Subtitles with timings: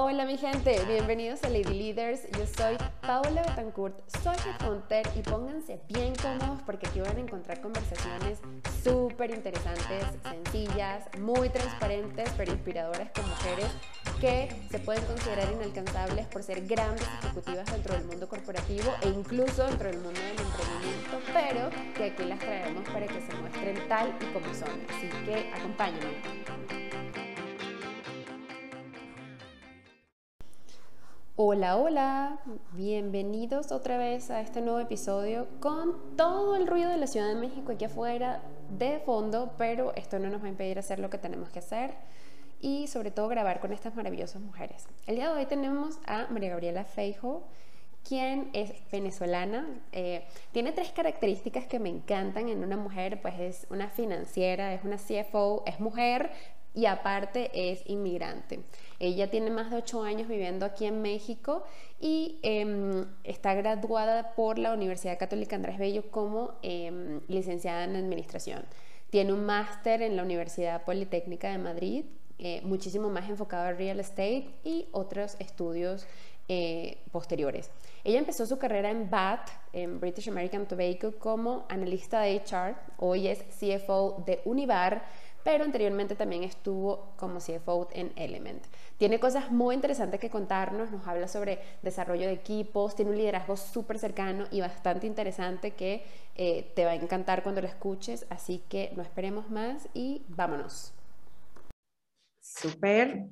[0.00, 2.20] Hola mi gente, bienvenidos a Lady Leaders.
[2.38, 7.60] Yo soy Paola Betancourt, soy headhunter y pónganse bien cómodos porque aquí van a encontrar
[7.60, 8.38] conversaciones
[8.84, 13.66] súper interesantes, sencillas, muy transparentes, pero inspiradoras con mujeres
[14.20, 19.64] que se pueden considerar inalcanzables por ser grandes ejecutivas dentro del mundo corporativo e incluso
[19.66, 24.16] dentro del mundo del emprendimiento, pero que aquí las traemos para que se muestren tal
[24.20, 24.80] y como son.
[24.90, 26.67] Así que acompáñenme.
[31.40, 32.40] Hola, hola,
[32.72, 37.36] bienvenidos otra vez a este nuevo episodio con todo el ruido de la Ciudad de
[37.36, 38.42] México aquí afuera
[38.76, 41.94] de fondo, pero esto no nos va a impedir hacer lo que tenemos que hacer
[42.60, 44.88] y sobre todo grabar con estas maravillosas mujeres.
[45.06, 47.44] El día de hoy tenemos a María Gabriela Feijo,
[48.02, 49.64] quien es venezolana.
[49.92, 54.82] Eh, tiene tres características que me encantan en una mujer, pues es una financiera, es
[54.82, 56.32] una CFO, es mujer,
[56.74, 58.60] y aparte es inmigrante.
[59.00, 61.64] Ella tiene más de ocho años viviendo aquí en México
[62.00, 68.64] y em, está graduada por la Universidad Católica Andrés Bello como em, licenciada en Administración.
[69.10, 72.04] Tiene un máster en la Universidad Politécnica de Madrid,
[72.38, 76.06] eh, muchísimo más enfocado al real estate y otros estudios
[76.50, 77.70] eh, posteriores.
[78.04, 82.74] Ella empezó su carrera en BAT, en British American Tobacco, como analista de HR.
[82.96, 85.02] Hoy es CFO de Univar
[85.48, 88.62] pero anteriormente también estuvo como CFO en Element.
[88.98, 93.56] Tiene cosas muy interesantes que contarnos, nos habla sobre desarrollo de equipos, tiene un liderazgo
[93.56, 98.62] súper cercano y bastante interesante que eh, te va a encantar cuando lo escuches, así
[98.68, 100.92] que no esperemos más y vámonos.
[102.42, 103.24] Súper.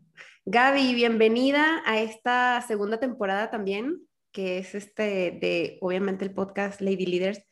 [0.47, 7.05] Gaby, bienvenida a esta segunda temporada también, que es este de, obviamente, el podcast Lady
[7.05, 7.43] Leaders,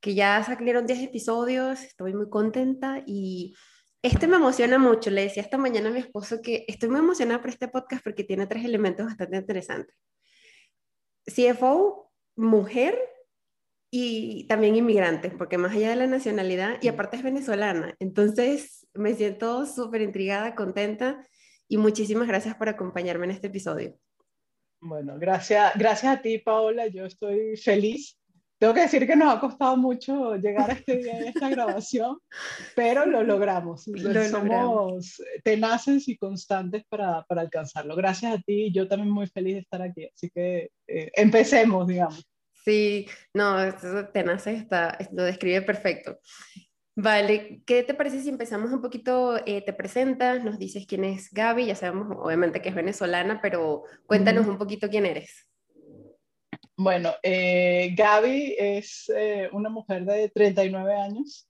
[0.00, 3.54] que ya salieron 10 episodios, estoy muy contenta y
[4.02, 5.10] este me emociona mucho.
[5.10, 8.24] Le decía esta mañana a mi esposo que estoy muy emocionada por este podcast porque
[8.24, 9.94] tiene tres elementos bastante interesantes.
[11.26, 12.98] CFO, mujer
[13.90, 17.94] y también inmigrante, porque más allá de la nacionalidad, y aparte es venezolana.
[17.98, 21.26] Entonces me siento súper intrigada, contenta
[21.68, 23.98] y muchísimas gracias por acompañarme en este episodio.
[24.80, 26.86] Bueno, gracias, gracias a ti, Paola.
[26.86, 28.19] Yo estoy feliz
[28.60, 32.18] tengo que decir que nos ha costado mucho llegar a este día de esta grabación,
[32.76, 33.84] pero lo logramos.
[34.30, 37.96] Somos tenaces y constantes para, para, alcanzarlo.
[37.96, 40.10] Gracias a ti, yo también muy feliz de estar aquí.
[40.14, 42.22] Así que eh, empecemos, digamos.
[42.62, 43.56] Sí, no,
[44.12, 46.18] tenaces está, lo describe perfecto.
[46.94, 49.38] Vale, ¿qué te parece si empezamos un poquito?
[49.46, 53.84] Eh, te presentas, nos dices quién es Gaby, ya sabemos obviamente que es venezolana, pero
[54.04, 55.49] cuéntanos un poquito quién eres.
[56.82, 61.46] Bueno, eh, Gaby es eh, una mujer de 39 años.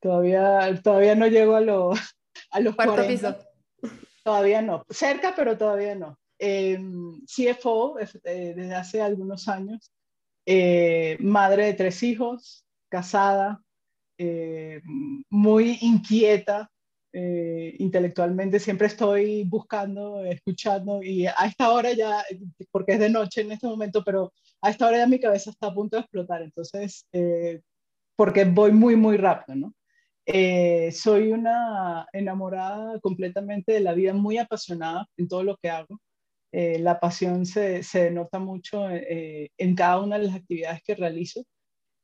[0.00, 1.60] Todavía, todavía no llego a,
[2.50, 3.08] a los Cuarto 40.
[3.08, 3.92] piso.
[4.24, 4.84] Todavía no.
[4.90, 6.18] Cerca, pero todavía no.
[6.40, 6.76] Eh,
[7.24, 9.92] CFO eh, desde hace algunos años.
[11.20, 13.62] madre de tres hijos, casada,
[15.30, 16.68] muy inquieta,
[17.16, 22.24] eh, intelectualmente siempre estoy buscando, escuchando y a esta hora ya,
[22.72, 24.32] porque es de noche en este momento, pero
[24.64, 27.60] a esta hora ya mi cabeza está a punto de explotar, entonces, eh,
[28.16, 29.74] porque voy muy, muy rápido, ¿no?
[30.26, 36.00] Eh, soy una enamorada completamente de la vida, muy apasionada en todo lo que hago.
[36.52, 41.44] la pasión se, se nota mucho en cada una de las actividades que realizo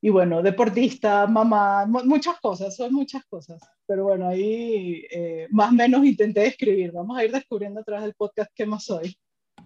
[0.03, 3.61] y bueno, deportista, mamá, muchas cosas, son muchas cosas.
[3.85, 6.91] Pero bueno, ahí eh, más o menos intenté describir.
[6.91, 9.15] Vamos a ir descubriendo a través del podcast qué más soy.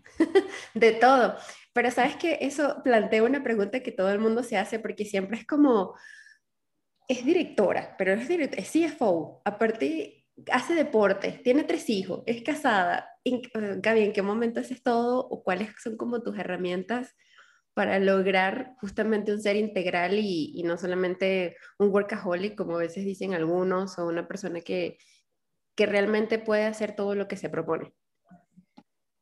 [0.74, 1.36] De todo.
[1.76, 5.38] Pero sabes que eso plantea una pregunta que todo el mundo se hace porque siempre
[5.40, 5.94] es como,
[7.10, 13.10] es directora, pero es, directora, es CFO, aparte hace deporte, tiene tres hijos, es casada.
[13.26, 17.14] Gaby, ¿en qué momento haces todo o cuáles son como tus herramientas
[17.74, 23.34] para lograr justamente un ser integral y, no solamente un workaholic, como a veces dicen
[23.34, 24.98] algunos, o una persona que,
[25.76, 27.94] que realmente puede hacer todo lo que se propone?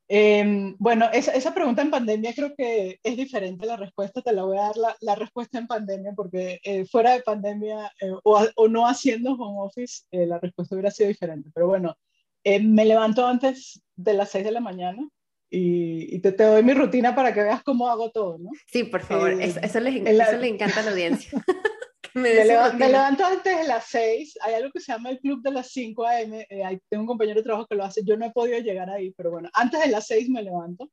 [0.09, 4.43] Em, bueno, esa, esa, pregunta en pandemia creo que es diferente la respuesta, te la
[4.43, 8.45] voy a dar la, la respuesta en pandemia, porque eh, fuera de pandemia eh, o,
[8.55, 11.49] o, no haciendo home office, eh, la respuesta hubiera sido diferente.
[11.53, 11.95] Pero bueno,
[12.45, 15.07] me levanto antes de las 6 de la mañana,
[15.55, 18.49] y, te, te, doy mi rutina para que veas cómo hago todo, ¿no?
[18.65, 21.31] Sí, por favor, eso, eso, les, eso le encanta a la audiencia.
[22.21, 25.51] me, me, levanto antes de las 6, hay algo que se llama el club de
[25.51, 28.31] las 5 a.m., eh, tengo un compañero de trabajo que lo hace, yo no he
[28.31, 30.89] podido llegar ahí, pero bueno, antes de las 6 me levanto,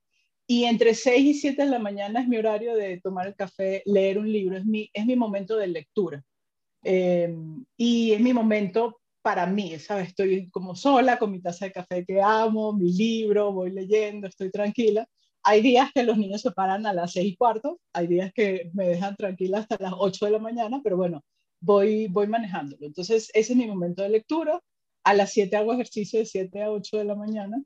[0.47, 3.83] y entre 6 y 7 de la mañana es mi horario de tomar el café,
[3.87, 6.25] leer un libro, es mi, es mi momento de lectura.
[6.83, 7.33] Eh,
[7.77, 10.09] y es mi momento para mí, ¿sabes?
[10.09, 14.51] Estoy como sola con mi taza de café que amo, mi libro, voy leyendo, estoy
[14.51, 15.07] tranquila.
[15.43, 18.71] Hay días que los niños se paran a las seis y cuarto, hay días que
[18.75, 21.25] me dejan tranquila hasta las 8 de la mañana, pero bueno,
[21.61, 22.87] voy, voy manejándolo.
[22.87, 24.61] Entonces, ese es mi momento de lectura.
[25.05, 27.63] A las 7 hago ejercicio de 7 a 8 de la mañana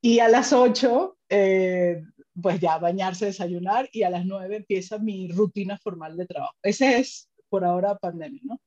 [0.00, 2.02] y a las 8, eh,
[2.40, 6.54] pues ya bañarse, desayunar y a las 9 empieza mi rutina formal de trabajo.
[6.62, 8.60] Ese es por ahora pandemia, ¿no?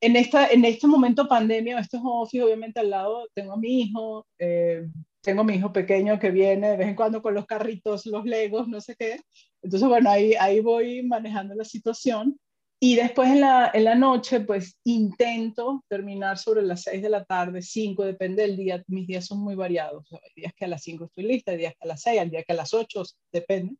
[0.00, 3.80] En, esta, en este momento pandemia, esto es office, obviamente al lado tengo a mi
[3.80, 4.86] hijo, eh,
[5.22, 8.24] tengo a mi hijo pequeño que viene de vez en cuando con los carritos, los
[8.24, 9.20] legos, no sé qué.
[9.62, 12.38] Entonces, bueno, ahí, ahí voy manejando la situación.
[12.78, 17.24] Y después en la, en la noche, pues intento terminar sobre las 6 de la
[17.24, 18.84] tarde, 5, depende del día.
[18.86, 20.06] Mis días son muy variados.
[20.12, 22.30] Hay días que a las 5 estoy lista, hay días que a las 6, hay
[22.30, 23.02] días que a las 8,
[23.32, 23.76] depende.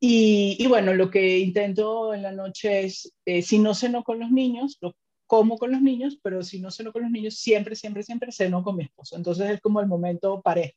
[0.00, 4.20] Y, y bueno, lo que intento en la noche es, eh, si no ceno con
[4.20, 4.94] los niños, lo
[5.30, 8.64] como con los niños, pero si no ceno con los niños, siempre, siempre, siempre ceno
[8.64, 9.14] con mi esposo.
[9.14, 10.76] Entonces es como el momento parejo.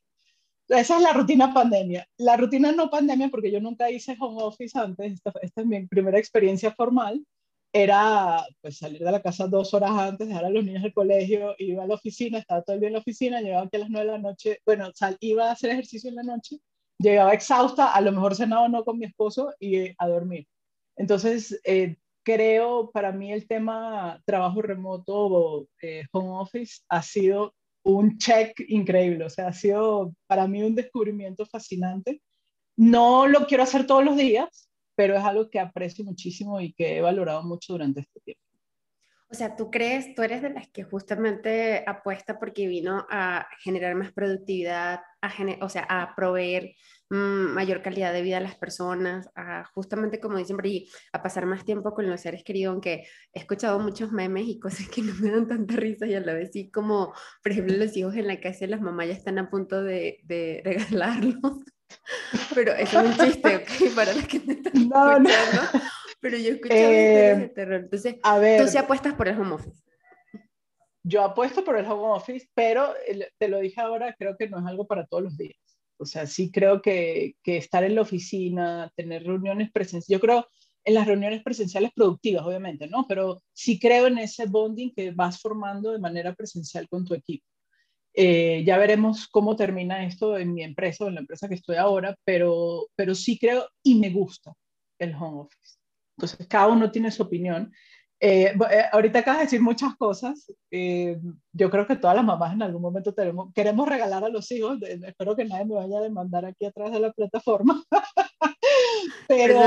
[0.67, 2.07] Esa es la rutina pandemia.
[2.17, 6.19] La rutina no pandemia, porque yo nunca hice home office antes, esta, es mi primera
[6.19, 7.25] experiencia formal
[7.75, 11.55] era pues salir de la casa dos horas antes, dejar a los niños al colegio,
[11.57, 13.89] iba a la oficina, estaba todo el día en la oficina, llegaba aquí a las
[13.89, 16.57] nueve de la noche, bueno, sal, iba a hacer ejercicio en la noche,
[16.99, 20.45] llegaba exhausta, a lo mejor cenaba o no con mi esposo y eh, a dormir.
[20.95, 27.53] Entonces, eh, creo para mí el tema trabajo remoto o eh, home office ha sido
[27.83, 32.21] un check increíble, o sea, ha sido para mí un descubrimiento fascinante.
[32.77, 36.97] No lo quiero hacer todos los días, pero es algo que aprecio muchísimo y que
[36.97, 38.41] he valorado mucho durante este tiempo.
[39.33, 43.95] O sea, tú crees, tú eres de las que justamente apuesta porque vino a generar
[43.95, 46.75] más productividad, a o sea, a proveer
[47.09, 51.47] mm, mayor calidad de vida a las personas, a justamente como dicen por a pasar
[51.47, 55.15] más tiempo con los seres queridos, aunque he escuchado muchos memes y cosas que no
[55.15, 58.27] me dan tanta risa y a la vez sí como, por ejemplo, los hijos en
[58.27, 61.63] la casa las mamás ya están a punto de, de regalarlos
[62.53, 63.95] pero eso es un chiste, ¿ok?
[63.95, 65.29] Para las que me están no, No.
[66.23, 67.81] Pero yo escucho eh, de terror.
[67.81, 69.83] Entonces, a ver, tú sí apuestas por el home office.
[71.03, 72.93] Yo apuesto por el home office, pero
[73.37, 75.59] te lo dije ahora, creo que no es algo para todos los días.
[75.97, 80.47] O sea, sí creo que, que estar en la oficina, tener reuniones presenciales, yo creo
[80.85, 83.05] en las reuniones presenciales productivas, obviamente, ¿no?
[83.05, 87.45] Pero sí creo en ese bonding que vas formando de manera presencial con tu equipo.
[88.13, 91.75] Eh, ya veremos cómo termina esto en mi empresa o en la empresa que estoy
[91.75, 94.53] ahora, pero, pero sí creo y me gusta
[94.99, 95.82] el home office.
[96.17, 97.71] Entonces, cada uno tiene su opinión.
[98.19, 100.49] Eh, eh, ahorita acabas de decir muchas cosas.
[100.71, 104.79] yo creo que todas las mamás en algún momento tenemos, queremos regalar a los hijos.
[104.81, 107.83] espero que nadie me vaya a demandar aquí atrás de la plataforma.
[109.27, 109.59] pero,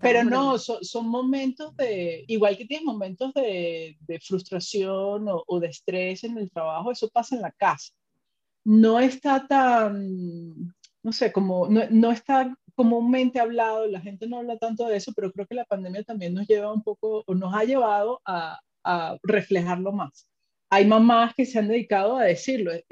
[0.00, 5.68] pero no, son, momentos de, igual que tienes momentos de, de frustración o, o, de
[5.68, 7.92] estrés en el trabajo, eso pasa en la casa.
[8.64, 14.56] No está tan, no sé, como, no, no está comúnmente hablado, la gente no habla
[14.56, 17.54] tanto de eso, pero creo que la pandemia también nos lleva un poco, o nos
[17.54, 20.26] ha llevado a, a reflejarlo más.
[20.70, 22.84] Hay mamás que se han dedicado a decirlo, es,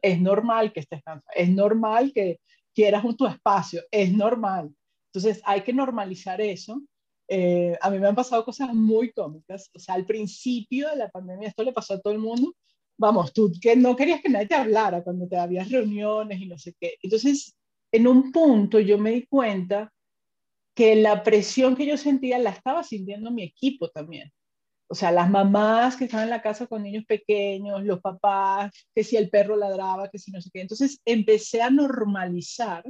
[0.00, 2.40] es normal que estés cansada, es normal que
[2.74, 4.74] quieras un tu espacio, es normal.
[5.12, 6.80] Entonces hay que normalizar eso.
[7.28, 9.70] Eh, a mí me han pasado cosas muy cómicas.
[9.74, 12.54] O sea, al principio de la pandemia, esto le pasó a todo el mundo.
[12.98, 16.56] Vamos, tú que no querías que nadie te hablara cuando te habías reuniones y no
[16.58, 16.94] sé qué.
[17.02, 17.55] Entonces,
[17.92, 19.92] en un punto yo me di cuenta
[20.74, 24.30] que la presión que yo sentía la estaba sintiendo mi equipo también.
[24.88, 29.02] O sea, las mamás que estaban en la casa con niños pequeños, los papás, que
[29.02, 30.60] si el perro ladraba, que si no sé qué.
[30.60, 32.84] Entonces empecé a normalizar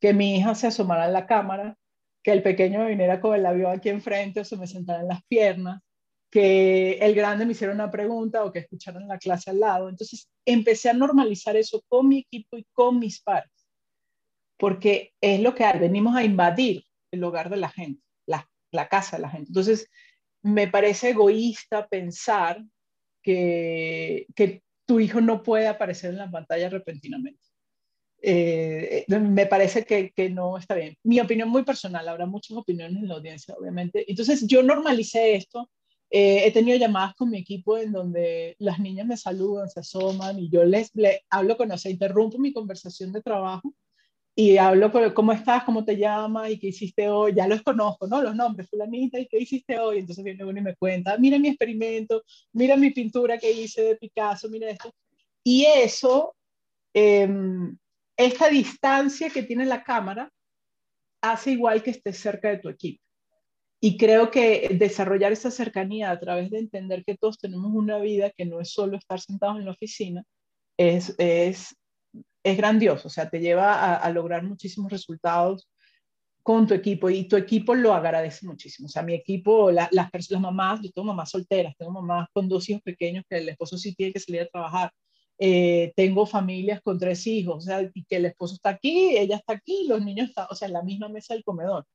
[0.00, 1.76] que mi hija se asomara en la cámara,
[2.22, 5.08] que el pequeño me viniera con el avión aquí enfrente o se me sentara en
[5.08, 5.82] las piernas,
[6.30, 9.88] que el grande me hiciera una pregunta o que escucharan la clase al lado.
[9.88, 13.51] Entonces empecé a normalizar eso con mi equipo y con mis padres,
[14.62, 19.16] porque es lo que venimos a invadir el hogar de la gente, la, la casa
[19.16, 19.48] de la gente.
[19.48, 19.90] Entonces
[20.40, 22.62] me parece egoísta pensar
[23.24, 27.40] que, que tu hijo no puede aparecer en la pantalla repentinamente.
[28.22, 30.96] Eh, me parece que, que, no está bien.
[31.02, 34.04] Mi opinión muy personal, habrá muchas opiniones en la audiencia, obviamente.
[34.08, 35.68] Entonces, yo normalicé esto.
[36.08, 40.38] Eh, he tenido llamadas con mi equipo en donde las niñas me saludan, se asoman
[40.38, 40.92] y yo les,
[41.30, 43.74] hablo con ellos, interrumpo mi conversación de trabajo
[44.34, 47.34] y hablo con cómo estás, cómo te llamas y qué hiciste hoy.
[47.34, 48.22] Ya los conozco, ¿no?
[48.22, 49.98] Los nombres, fulanita, ¿y qué hiciste hoy?
[49.98, 52.22] Entonces viene uno y me cuenta, mira mi experimento,
[52.52, 54.94] mira mi pintura que hice de Picasso, mira esto.
[55.44, 56.34] Y eso
[56.94, 57.28] eh,
[58.16, 60.30] esta distancia que tiene la cámara
[61.22, 63.02] hace igual que estés cerca de tu equipo.
[63.80, 68.30] Y creo que desarrollar esa cercanía a través de entender que todos tenemos una vida
[68.30, 70.24] que no es solo estar sentados en la oficina,
[70.76, 71.76] es, es,
[72.42, 75.68] es grandioso, o sea, te lleva a, lograr muchísimos resultados
[76.42, 78.86] con tu equipo y tu equipo lo agradece muchísimo.
[78.86, 82.68] O sea, mi equipo, las, las mamás, yo tengo mamás solteras, tengo mamás con dos
[82.68, 84.92] hijos pequeños que el esposo sí tiene que salir a trabajar.
[85.38, 89.36] Eh, tengo familias con tres hijos, o sea, y que el esposo está aquí, ella
[89.36, 91.86] está aquí, los niños están, o sea, en la misma mesa del comedor.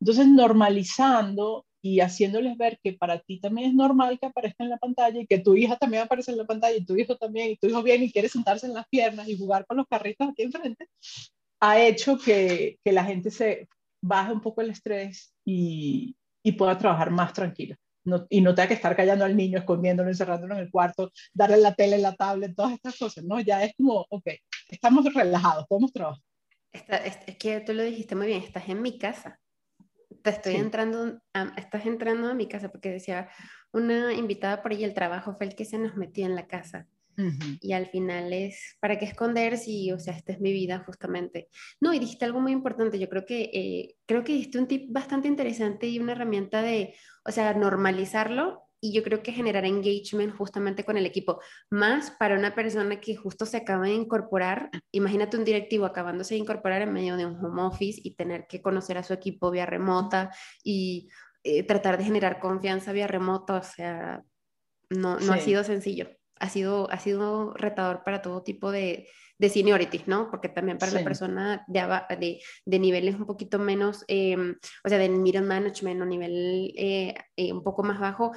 [0.00, 4.78] Entonces, normalizando y haciéndoles ver que para ti también es normal que aparezca en la
[4.78, 7.56] pantalla y que tu hija también aparece en la pantalla y tu hijo también, y
[7.58, 10.44] tu hijo viene y quiere sentarse en las piernas y jugar con los carritos aquí
[10.44, 10.88] enfrente,
[11.60, 13.68] ha hecho que, que la gente se
[14.00, 17.76] baje un poco el estrés y, y pueda trabajar más tranquila.
[18.02, 21.58] No, y no tenga que estar callando al niño, escondiéndolo, encerrándolo en el cuarto, darle
[21.58, 23.40] la tele, la tablet, todas estas cosas, ¿no?
[23.40, 24.28] Ya es como, ok,
[24.70, 26.22] estamos relajados, podemos trabajar.
[26.72, 29.38] es que tú lo dijiste muy bien, estás en mi casa
[30.24, 31.20] te estoy entrando,
[31.58, 33.28] estás entrando a mi casa, porque decía,
[33.72, 36.88] una invitada por ahí, el trabajo fue el que se nos metió en la casa.
[37.60, 41.48] Y al final es, ¿para qué esconder si, o sea, esta es mi vida justamente?
[41.78, 44.90] No, y dijiste algo muy importante, yo creo que, eh, creo que dijiste un tip
[44.90, 50.36] bastante interesante y una herramienta de, o sea, normalizarlo y yo creo que generar engagement
[50.36, 55.38] justamente con el equipo, más para una persona que justo se acaba de incorporar, imagínate
[55.38, 58.98] un directivo acabándose de incorporar en medio de un home office y tener que conocer
[58.98, 60.30] a su equipo vía remota
[60.62, 61.08] y
[61.44, 64.22] eh, tratar de generar confianza vía remota, o sea,
[64.90, 69.48] no, no ha sido sencillo, ha sido, ha sido retador para todo tipo de, de
[69.48, 70.30] seniority, ¿no?
[70.30, 71.80] Porque también para la persona de,
[72.18, 77.14] de, de, niveles un poquito menos, em, o sea, de middle management o nivel eh,
[77.36, 78.32] eh, un poco más bajo,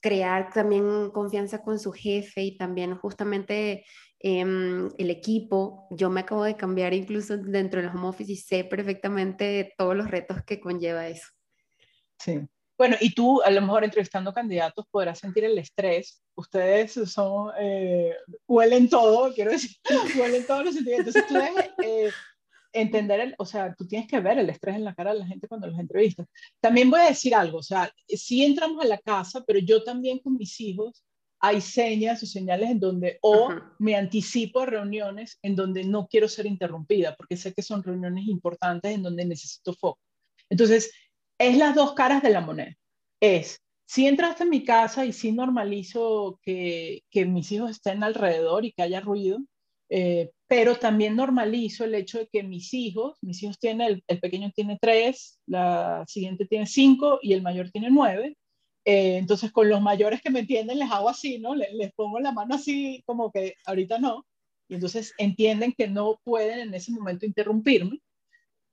[0.00, 3.84] crear también confianza con su jefe y también justamente
[4.20, 5.86] em, el equipo.
[5.90, 10.10] Yo me acabo de cambiar incluso dentro del home office y sé perfectamente todos los
[10.10, 11.28] retos que conlleva eso.
[12.18, 12.40] Sí.
[12.76, 16.22] Bueno, y tú a lo mejor entrevistando candidatos podrás sentir el estrés.
[16.36, 18.14] Ustedes son, eh,
[18.46, 19.72] huelen todo, quiero decir,
[20.18, 21.16] huelen todos los sentimientos.
[21.16, 22.10] Entonces tú eh,
[22.72, 25.26] entender, el, o sea, tú tienes que ver el estrés en la cara de la
[25.26, 26.26] gente cuando los entrevistas.
[26.60, 30.18] También voy a decir algo, o sea, sí entramos a la casa, pero yo también
[30.18, 31.04] con mis hijos
[31.40, 36.28] hay señas o señales en donde o me anticipo a reuniones en donde no quiero
[36.28, 40.00] ser interrumpida, porque sé que son reuniones importantes en donde necesito foco.
[40.50, 40.92] Entonces,
[41.38, 42.74] es las dos caras de la moneda.
[43.20, 48.64] Es, si entraste en mi casa y sí normalizo que, que mis hijos estén alrededor
[48.64, 49.38] y que haya ruido,
[49.90, 54.50] eh, pero también normalizo el hecho de que mis hijos, mis hijos tienen, el, pequeño
[54.54, 58.36] tiene tres, la siguiente tiene cinco y el mayor tiene nueve.
[58.84, 61.54] Eh, entonces con los mayores que me entienden les hago así, ¿no?
[61.54, 64.24] Les, les, pongo la mano así como que ahorita no.
[64.68, 68.00] Y entonces entienden que no pueden en ese momento interrumpirme.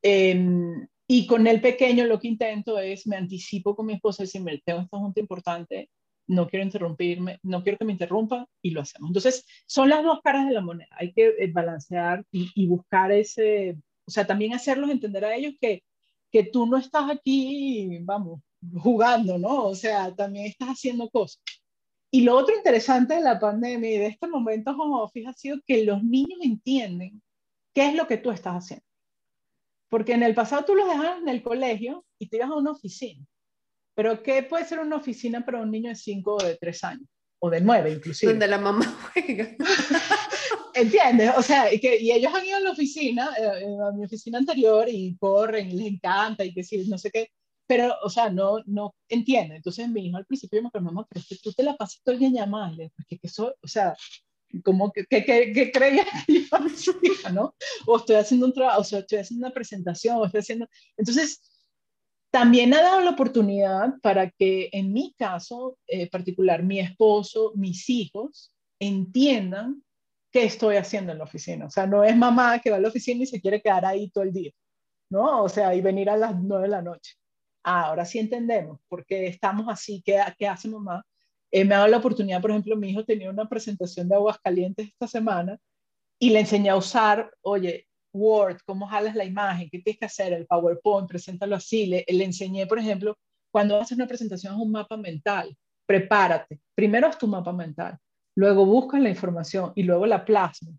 [0.01, 4.25] Em, y con el pequeño lo que intento es, me anticipo con mi esposa y
[4.25, 5.89] decirme, tengo esta junta importante,
[6.27, 9.09] no quiero interrumpirme, no quiero que me interrumpa y lo hacemos.
[9.09, 10.89] Entonces, son las dos caras de la moneda.
[10.91, 15.83] Hay que eh, balancear y, buscar ese, o sea, también hacerlos entender a ellos que,
[16.31, 18.41] que tú no estás aquí, vamos,
[18.77, 19.65] jugando, ¿no?
[19.65, 21.41] O sea, también estás haciendo cosas.
[22.11, 25.57] Y lo otro interesante de la pandemia y de este momento como office ha sido
[25.65, 27.21] que los niños entienden
[27.73, 28.85] qué es lo que tú estás haciendo.
[29.89, 32.71] Porque en el pasado tú los dejabas en el colegio y te ibas a una
[32.71, 33.25] oficina.
[33.95, 37.09] Pero ¿qué puede ser una oficina para un niño de 5 o de 3 años?
[37.39, 38.33] O de 9 inclusive.
[38.33, 39.55] Donde la mamá juega.
[40.73, 41.31] ¿Entiendes?
[41.37, 44.03] O sea, y, que, y ellos han ido a la oficina, eh, eh, a mi
[44.03, 47.31] oficina anterior, y corren, y les encanta, y que sí, no sé qué.
[47.65, 49.55] Pero, o sea, no, no entiende.
[49.55, 52.01] Entonces mi hijo al principio me dijo, mamá, pero es que tú te la pasas
[52.03, 52.83] todo el día llamando.
[52.95, 53.95] Porque que eso, o sea,
[54.63, 56.45] como que, que, que, creía que
[56.83, 57.55] yo ¿no?
[57.87, 60.67] O estoy haciendo un trabajo, o sea, estoy haciendo una presentación, o estoy haciendo...
[60.97, 61.41] Entonces,
[62.35, 67.89] también ha dado la oportunidad para que en mi caso eh, particular, mi esposo, mis
[67.89, 69.81] hijos entiendan
[70.33, 71.67] qué estoy haciendo en la oficina.
[71.67, 74.09] O sea, no es mamá que va a la oficina y se quiere quedar ahí
[74.09, 74.51] todo el día,
[75.09, 75.43] ¿no?
[75.43, 77.13] O sea, y venir a las nueve de la noche.
[77.63, 81.05] Ah, ahora sí entendemos por qué estamos así, qué, qué hace mamá.
[81.51, 84.39] Eh, me ha dado la oportunidad, por ejemplo, mi hijo tenía una presentación de aguas
[84.43, 85.57] calientes esta semana
[86.19, 90.33] y le enseñé a usar, oye, Word, cómo jalas la imagen, qué tienes que hacer,
[90.33, 91.85] el PowerPoint, preséntalo así.
[91.85, 93.17] Le, le enseñé, por ejemplo,
[93.51, 95.55] cuando haces una presentación es un mapa mental,
[95.85, 96.59] prepárate.
[96.73, 97.97] Primero es tu mapa mental,
[98.35, 100.71] luego buscas la información y luego la plasma.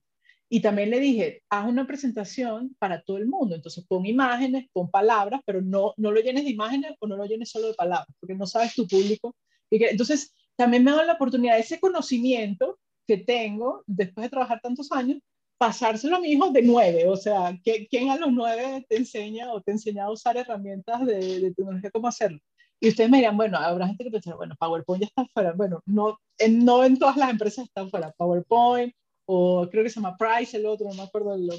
[0.48, 3.54] Y también le dije, haz una presentación para todo el mundo.
[3.54, 7.24] Entonces pon imágenes, pon palabras, pero no, no lo llenes de imágenes o no lo
[7.26, 9.34] llenes solo de palabras, porque no sabes tu público.
[9.70, 15.18] Entonces, también me da la oportunidad, ese conocimiento que tengo después de trabajar tantos años,
[15.58, 19.60] pasárselo a mi hijo de nueve, o sea, ¿quién a los nueve te enseña o
[19.60, 22.38] te enseña a usar herramientas de, de tecnología, cómo hacerlo?
[22.80, 25.52] Y ustedes me dirán, bueno, habrá gente que pensará, bueno, PowerPoint ya está fuera.
[25.52, 28.12] Bueno, no en, no en todas las empresas están fuera.
[28.12, 28.94] PowerPoint
[29.26, 31.36] o creo que se llama Price, el otro, no me acuerdo.
[31.36, 31.54] Lo,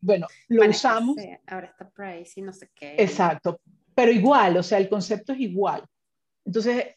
[0.00, 1.16] bueno, lo usamos.
[1.46, 2.96] ahora está Price y no sé qué.
[2.98, 3.60] Exacto,
[3.94, 5.84] pero igual, o sea, el concepto es igual.
[6.44, 6.96] Entonces,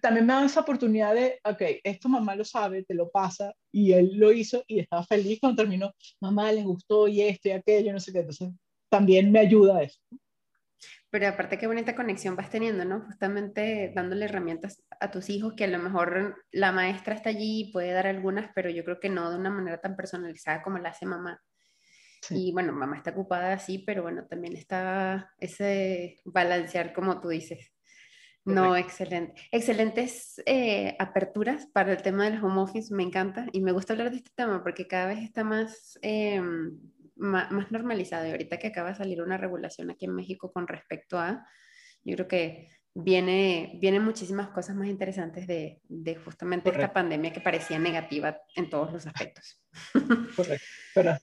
[0.00, 3.92] también me da esa oportunidad de, ok, esto mamá lo sabe, te lo pasa, y
[3.92, 7.92] él lo hizo y estaba feliz cuando terminó, mamá le gustó y esto y aquello,
[7.92, 8.50] no sé qué, entonces
[8.88, 10.00] también me ayuda eso.
[11.10, 13.02] Pero aparte qué bonita conexión vas teniendo, ¿no?
[13.06, 17.72] Justamente dándole herramientas a tus hijos que a lo mejor la maestra está allí y
[17.72, 20.90] puede dar algunas, pero yo creo que no de una manera tan personalizada como la
[20.90, 21.40] hace mamá.
[22.30, 27.72] Y bueno, mamá está ocupada así, pero bueno, también está ese balancear como tú dices.
[28.46, 29.34] No, excelente.
[29.50, 34.10] Excelentes eh, aperturas para el tema del home office, me encanta y me gusta hablar
[34.10, 36.78] de este tema porque cada vez está más, em,
[37.16, 41.18] más, normalizado y ahorita que acaba de salir una regulación aquí en México con respecto
[41.18, 41.44] a,
[42.04, 47.40] yo creo que viene, vienen muchísimas cosas más interesantes de, de justamente esta pandemia que
[47.40, 49.60] parecía negativa en todos los aspectos.
[50.36, 50.66] Correcto.
[50.94, 51.16] Pero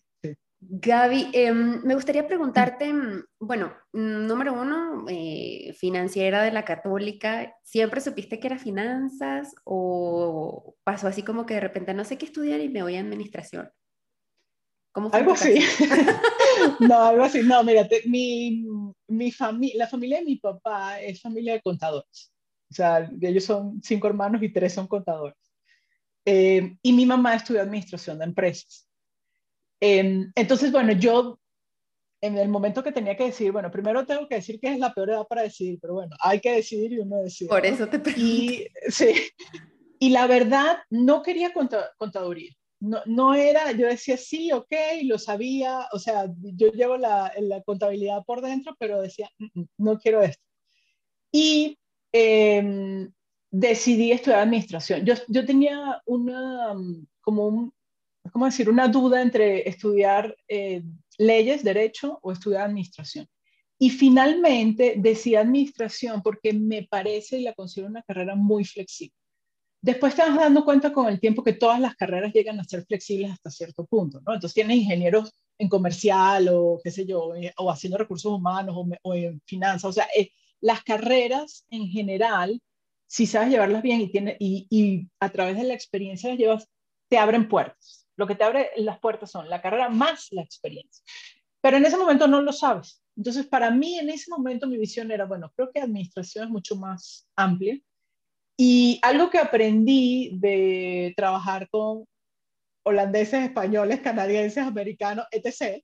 [0.70, 7.56] Gaby, em, me gustaría preguntarte, mm, bueno, mm, número uno, eh, financiera de la católica,
[7.64, 12.26] ¿siempre supiste que era finanzas o pasó así como que de repente no sé qué
[12.26, 13.70] estudiar y me voy a administración?
[14.94, 15.56] ¿Cómo fue algo así.
[16.80, 17.42] no, algo así.
[17.42, 18.64] No, mírate, mi,
[19.08, 22.32] mi familia, la familia de mi papá es familia de contadores.
[22.70, 25.38] O sea, ellos son cinco hermanos y tres son contadores.
[26.26, 28.88] Eh, y mi mamá estudió administración de empresas.
[29.86, 31.38] Em, entonces, bueno, yo
[32.22, 34.94] en el momento que tenía que decidir, bueno, primero tengo que decir que es la
[34.94, 37.50] peor edad para decidir, pero bueno, hay que decidir y uno decide.
[37.50, 38.26] Por eso te pregunto.
[38.26, 39.14] Y, sí,
[40.00, 41.52] y la verdad, no quería
[41.98, 42.54] contaduría.
[42.80, 44.72] No, no era, yo decía sí, ok,
[45.04, 49.68] lo sabía, o sea, yo llevo la, la contabilidad por dentro, pero decía, mm, mm,
[49.80, 50.44] no quiero esto.
[51.30, 51.78] Y
[52.14, 53.12] em,
[53.52, 55.04] decidí estudiar administración.
[55.04, 56.74] Yo, yo tenía una,
[57.20, 57.74] como un,
[58.34, 60.84] ¿cómo decir?, una duda entre estudiar eh,
[61.18, 63.28] leyes, derecho o estudiar administración.
[63.78, 69.16] Y finalmente decía administración porque me parece y la considero una carrera muy flexible.
[69.82, 72.86] Después te vas dando cuenta con el tiempo que todas las carreras llegan a ser
[72.86, 74.34] flexibles hasta cierto punto, ¿no?
[74.34, 79.14] Entonces tienes ingenieros en comercial o qué sé yo, eh, o haciendo recursos humanos o,
[79.14, 79.86] en finanzas.
[79.86, 80.30] O sea, eh,
[80.62, 82.62] las carreras en general,
[83.08, 86.68] si sabes llevarlas bien y, tiene, y, y a través de la experiencia las llevas,
[87.10, 88.03] te abren puertas.
[88.16, 91.04] Lo que te abre las puertas son la carrera más la experiencia.
[91.62, 93.02] Pero en ese momento no lo sabes.
[93.16, 96.76] Entonces, para mí en ese momento mi visión era, bueno, creo que administración es mucho
[96.76, 97.80] más amplia.
[98.58, 102.06] Y algo que aprendí de trabajar con
[102.84, 105.84] holandeses, españoles, canadienses, americanos, etc.,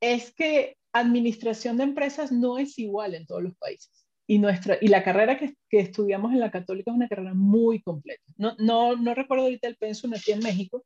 [0.00, 4.06] es que administración de empresas no es igual en todos los países.
[4.26, 7.80] Y, nuestra, y la carrera que, que estudiamos en la católica es una carrera muy
[7.80, 8.22] completa.
[8.36, 10.84] No, no, no recuerdo ahorita el pensum aquí en México,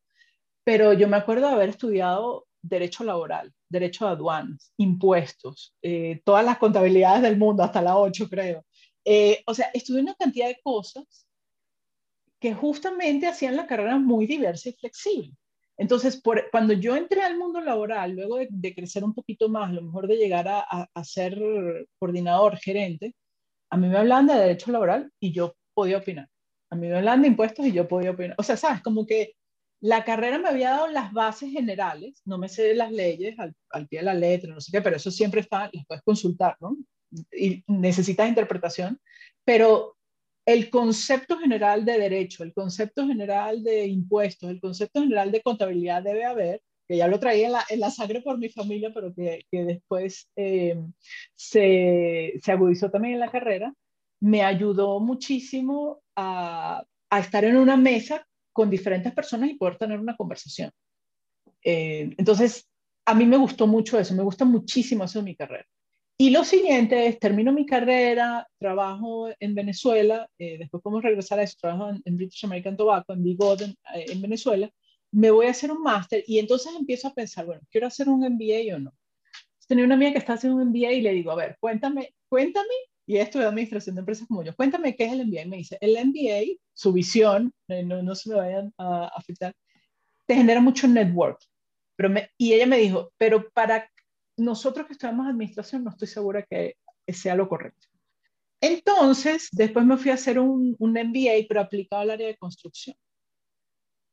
[0.64, 6.44] pero yo me acuerdo de haber estudiado derecho laboral, derecho de aduanas, impuestos, eh, todas
[6.44, 8.64] las contabilidades del mundo, hasta la 8 creo.
[9.05, 11.27] Eh, o sea, estudié una cantidad de cosas
[12.38, 15.33] que justamente hacían la carrera muy diversa y flexible.
[15.77, 19.83] Entonces, cuando yo entré al mundo laboral, luego de, crecer un poquito más, a lo
[19.83, 21.37] mejor de llegar a, a, ser
[21.98, 23.16] coordinador, gerente,
[23.70, 26.29] a mí me hablaban de derecho laboral y yo podía opinar.
[26.70, 28.37] A mí me hablaban de impuestos y yo podía opinar.
[28.38, 29.35] O sea, sabes, como que
[29.82, 33.98] la carrera me había dado las bases generales, no me sé las leyes al, pie
[33.98, 36.76] de la letra, no sé qué, pero eso siempre está, las puedes consultar, ¿no?
[37.32, 39.00] Y necesitas interpretación,
[39.44, 39.96] pero
[40.46, 46.00] el concepto general de derecho, el concepto general de impuestos, el concepto general de contabilidad
[46.00, 49.12] debe haber, que ya lo traía en la, en la sangre por mi familia, pero
[49.12, 50.76] que, que después eh,
[51.34, 53.74] se, se, agudizó también en la carrera,
[54.20, 59.98] me ayudó muchísimo a, a estar en una mesa con diferentes personas y poder tener
[59.98, 60.70] una conversación.
[61.64, 62.68] Eh, entonces,
[63.04, 65.66] a mí me gustó mucho eso, me gusta muchísimo eso de mi carrera.
[66.18, 71.42] Y lo siguiente es, termino mi carrera, trabajo en Venezuela, eh, después podemos regresar a
[71.42, 74.70] eso, trabajo en, British American Tobacco, en en, eh, en, Venezuela,
[75.10, 78.20] me voy a hacer un máster y entonces empiezo a pensar, bueno, ¿quiero hacer un
[78.20, 78.94] MBA o no?
[79.66, 82.74] Tenía una amiga que está haciendo un MBA y le digo, a ver, cuéntame, cuéntame
[83.06, 84.54] y esto de administración de empresas como yo.
[84.54, 85.42] Cuéntame qué es el MBA.
[85.42, 89.54] Y me dice, el MBA, su visión, eh, no, no se me vayan a afectar,
[90.26, 91.40] te genera mucho network.
[92.38, 93.88] Y ella me dijo, pero para
[94.36, 96.76] nosotros que estudiamos administración no estoy segura que
[97.08, 97.86] sea lo correcto.
[98.60, 102.96] Entonces, después me fui a hacer un, un MBA, pero aplicado al área de construcción.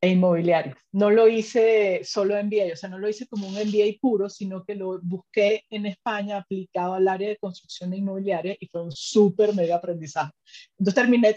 [0.02, 0.76] E inmobiliario.
[0.94, 4.64] No lo hice solo MBA, o sea, no lo hice como un MBA puro, sino
[4.64, 9.54] que lo busqué en España aplicado al área de construcción inmobiliaria y fue un súper
[9.54, 10.32] mega aprendizaje.
[10.78, 11.36] Entonces terminé,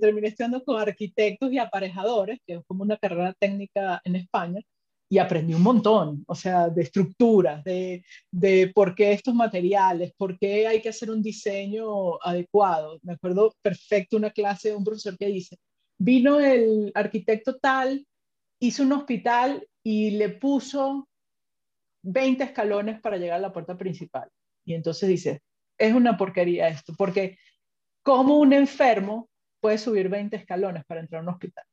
[0.00, 4.60] terminé estudiando con arquitectos y aparejadores, que es como una carrera técnica en España,
[5.08, 10.36] y aprendí un montón, o sea, de estructuras, de, de por qué estos materiales, por
[10.38, 12.98] qué hay que hacer un diseño adecuado.
[13.02, 15.58] Me acuerdo perfecto una clase de un profesor que dice,
[15.98, 18.06] vino el arquitecto tal,
[18.60, 21.08] hizo un hospital y le puso
[22.02, 24.28] 20 escalones para llegar a la puerta principal.
[24.64, 25.42] Y entonces dice,
[25.78, 27.38] es una porquería esto, porque
[28.02, 29.28] ¿cómo un enfermo
[29.60, 31.64] puede subir 20 escalones para entrar a un hospital?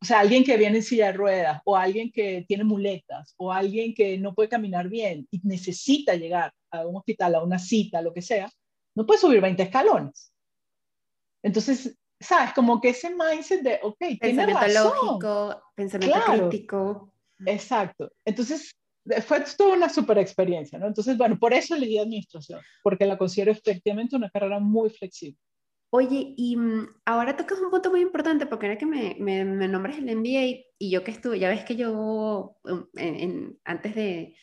[0.00, 3.52] O sea, alguien que viene en silla de ruedas, o alguien que tiene muletas, o
[3.52, 8.02] alguien que no puede caminar bien y necesita llegar a un hospital, a una cita,
[8.02, 8.50] lo que sea,
[8.96, 10.32] no puede subir 20 escalones.
[11.42, 12.52] Entonces, ¿sabes?
[12.54, 14.92] Como que ese mindset de, ok, pensamiento tiene razón.
[14.94, 17.14] lógico, pensamiento crítico.
[17.46, 18.12] Exacto.
[18.24, 18.72] Entonces,
[19.26, 20.86] fue toda una super experiencia, ¿no?
[20.86, 25.38] Entonces, bueno, por eso elegí administración, porque la considero efectivamente una carrera muy flexible.
[25.94, 29.68] Oye, y mm, ahora tocas un punto muy importante, porque era que me, me, me
[29.68, 34.34] nombres el MBA y yo que estuve, ya ves que yo um, en, antes de,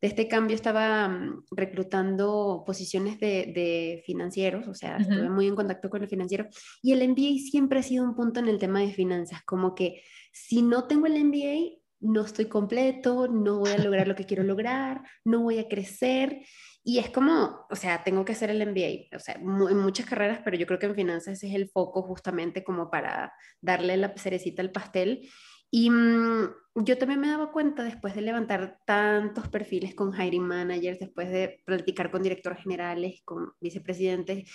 [0.00, 5.90] de este cambio estaba mm, reclutando posiciones de, financieros, o sea, estuve muy en contacto
[5.90, 6.46] con el financiero
[6.82, 10.02] y el MBA siempre ha sido un punto en el tema de finanzas, como que
[10.32, 14.44] si no tengo el MBA, no estoy completo, no voy a lograr lo que quiero
[14.44, 16.42] lograr, no voy a crecer.
[16.84, 20.40] Y es como, o sea, tengo que hacer el MBA, o sea, en muchas carreras,
[20.44, 24.14] pero yo creo que en finanzas ese es el foco justamente como para darle la
[24.16, 25.28] cerecita al pastel.
[25.70, 26.48] Y mm,
[26.84, 31.62] yo también me daba cuenta después de levantar tantos perfiles con hiring managers, después de
[31.64, 34.50] platicar con directores generales, con vicepresidentes,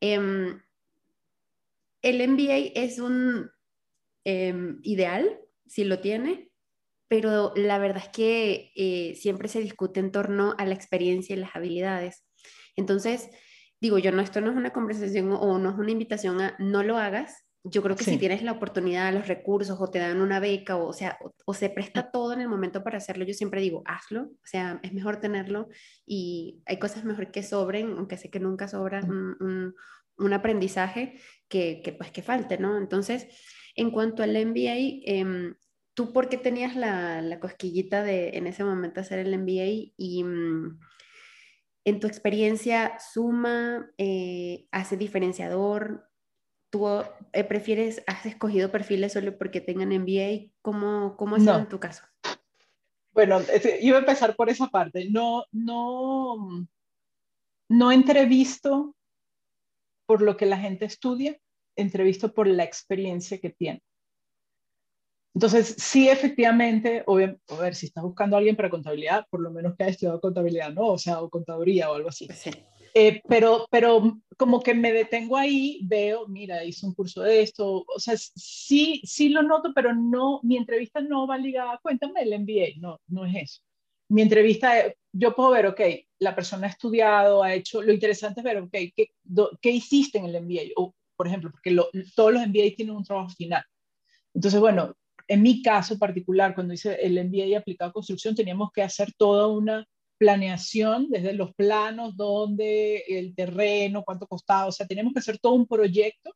[0.00, 0.60] em,
[2.02, 3.50] el MBA es un
[4.24, 6.50] em, ideal, si lo tiene,
[7.08, 11.38] pero la verdad es que eh, siempre se discute en torno a la experiencia y
[11.38, 12.24] las habilidades.
[12.76, 13.30] Entonces,
[13.80, 16.82] digo yo, no, esto no es una conversación o no es una invitación a no
[16.82, 20.40] lo hagas, yo creo que si tienes la oportunidad, los recursos o te dan una
[20.40, 23.60] beca o, o sea, o, se presta todo en el momento para hacerlo, yo siempre
[23.60, 25.68] digo, hazlo, o sea, es mejor tenerlo
[26.06, 29.74] y hay cosas mejor que sobren, aunque sé que nunca sobra un,
[30.18, 32.78] un, aprendizaje que, que, pues que falte, ¿no?
[32.78, 33.26] Entonces,
[33.74, 34.76] en cuanto al MBA,
[35.06, 35.54] eh,
[35.94, 40.24] ¿tú por qué tenías la, la, cosquillita de en ese momento hacer el MBA y...
[40.24, 40.78] Mm,
[41.86, 46.10] en tu experiencia, suma, eh, hace diferenciador,
[46.70, 46.88] ¿Tú
[47.32, 50.50] eh, prefieres, has escogido perfiles solo porque tengan MBA?
[50.62, 52.02] ¿Cómo, cómo es en tu caso?
[53.12, 53.40] Bueno,
[53.80, 55.08] iba a empezar por esa parte.
[55.10, 56.66] No, no,
[57.68, 58.94] no entrevisto
[60.06, 61.38] por lo que la gente estudia,
[61.76, 63.82] entrevisto por la experiencia que tiene.
[65.34, 69.50] Entonces, sí, efectivamente, o a ver, si estás buscando a alguien para contabilidad, por lo
[69.50, 70.86] menos que haya estudiado contabilidad, ¿no?
[70.86, 72.26] O sea, o contaduría o algo así.
[72.28, 72.50] Sí.
[72.98, 77.84] Eh, pero, pero como que me detengo ahí, veo, mira, hice un curso de esto,
[77.86, 82.40] o sea, sí, sí lo noto, pero no, mi entrevista no va ligada, cuéntame el
[82.40, 83.60] MBA, no, no es eso.
[84.08, 85.80] Mi entrevista, eh, yo puedo ver, ok,
[86.20, 89.10] la persona ha estudiado, ha hecho, lo interesante es ver, ok, ¿qué,
[89.60, 90.72] qué hiciste en el MBA?
[90.76, 91.76] O, por ejemplo, porque
[92.14, 93.62] todos los MBA tienen un trabajo final.
[94.32, 94.96] Entonces, bueno,
[95.28, 99.48] en mi caso particular, cuando hice el MBA aplicado a construcción, teníamos que hacer toda
[99.48, 99.86] una
[100.18, 105.54] planeación, desde los planos, dónde, el terreno, cuánto costaba, o sea, tenemos que hacer todo
[105.54, 106.34] un proyecto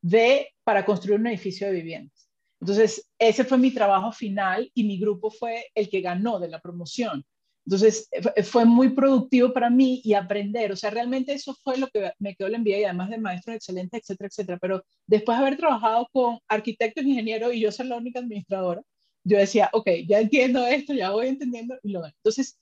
[0.00, 2.28] de, para construir un edificio de viviendas.
[2.60, 6.60] Entonces, ese fue mi trabajo final y mi grupo fue el que ganó de la
[6.60, 7.24] promoción.
[7.66, 8.08] Entonces,
[8.44, 12.34] fue muy productivo para mí y aprender, o sea, realmente eso fue lo que me
[12.34, 14.58] quedó el envío y además de maestros excelentes, etcétera, etcétera.
[14.58, 18.82] Pero después de haber trabajado con arquitectos, ingenieros y yo ser la única administradora,
[19.22, 22.58] yo decía, ok, ya entiendo esto, ya voy entendiendo y lo Entonces,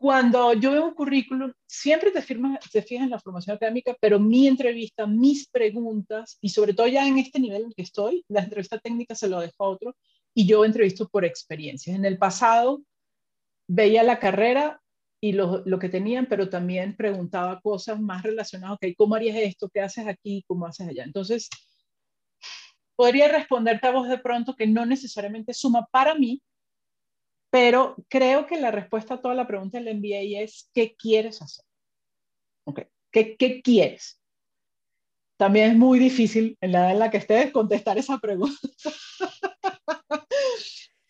[0.00, 5.06] cuando yo veo un currículum, siempre te, fijas en la formación académica, pero mi entrevista,
[5.06, 9.14] mis preguntas, y sobre todo ya en este nivel en que estoy, la entrevista técnica
[9.14, 9.94] se lo dejo a otro,
[10.32, 11.94] y yo entrevisto por experiencias.
[11.94, 12.80] En el pasado
[13.68, 14.80] veía la carrera
[15.20, 19.68] y lo, lo, que tenían, pero también preguntaba cosas más relacionadas, ok, ¿cómo harías esto?
[19.68, 20.42] ¿Qué haces aquí?
[20.46, 21.04] ¿Cómo haces allá?
[21.04, 21.50] Entonces,
[22.96, 26.40] podría responderte a vos de pronto que no necesariamente suma para mí,
[27.50, 31.64] pero creo que la respuesta a toda la pregunta del MBA es, ¿qué quieres hacer?
[32.64, 32.84] Okay.
[33.10, 34.20] ¿Qué, ¿Qué, quieres?
[35.36, 38.56] También es muy difícil en la edad en la que estés contestar esa pregunta.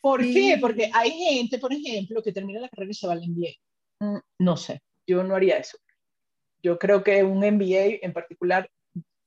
[0.01, 0.57] ¿Por qué?
[0.59, 3.51] Porque hay gente, por ejemplo, que termina la carrera y se va al MBA.
[4.01, 5.77] Mm, no sé, yo no haría eso.
[6.63, 8.71] Yo creo que un MBA en particular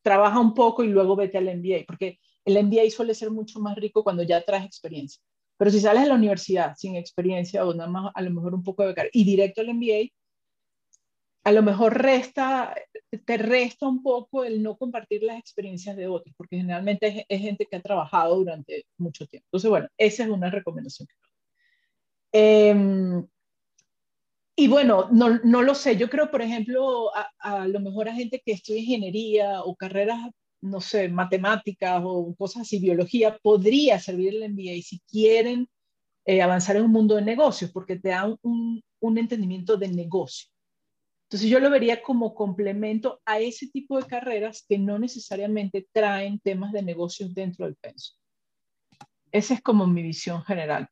[0.01, 3.75] trabaja un poco y luego vete al MBA, porque el MBA suele ser mucho más
[3.75, 5.21] rico cuando ya traes experiencia.
[5.57, 8.63] Pero si sales de la universidad sin experiencia o nada más a lo mejor un
[8.63, 10.09] poco de becar y directo al MBA,
[11.45, 12.73] a lo mejor resta,
[13.25, 17.65] te resta un poco el no compartir las experiencias de otros, porque generalmente es, gente
[17.65, 19.45] que ha trabajado durante mucho tiempo.
[19.47, 21.15] Entonces, bueno, esa es una recomendación que
[22.35, 23.23] eh,
[24.55, 28.41] y bueno, no, no, lo sé, yo creo, por ejemplo, a, lo mejor a gente
[28.45, 30.19] que estudia ingeniería o carreras,
[30.63, 35.67] no sé, matemáticas o cosas así, biología, podría servir el MBA si quieren
[36.25, 40.49] eh, avanzar en un mundo de negocios, porque te da un, un entendimiento de negocio.
[41.27, 46.39] Entonces yo lo vería como complemento a ese tipo de carreras que no necesariamente traen
[46.39, 48.13] temas de negocios dentro del penso.
[49.31, 50.87] Esa es como mi visión general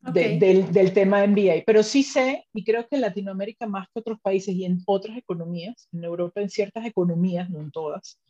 [0.00, 1.62] del, del, tema MBA.
[1.66, 5.16] Pero sí sé, y creo que en Latinoamérica más que otros países y en otras
[5.16, 8.20] economías, en Europa en ciertas economías, no en todas,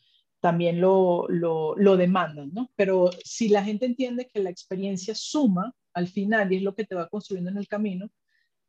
[0.40, 2.70] también lo, lo, lo demandan, ¿no?
[2.77, 6.85] Pero si la gente entiende que la experiencia suma al final y es lo que
[6.85, 8.11] te va construyendo en el camino,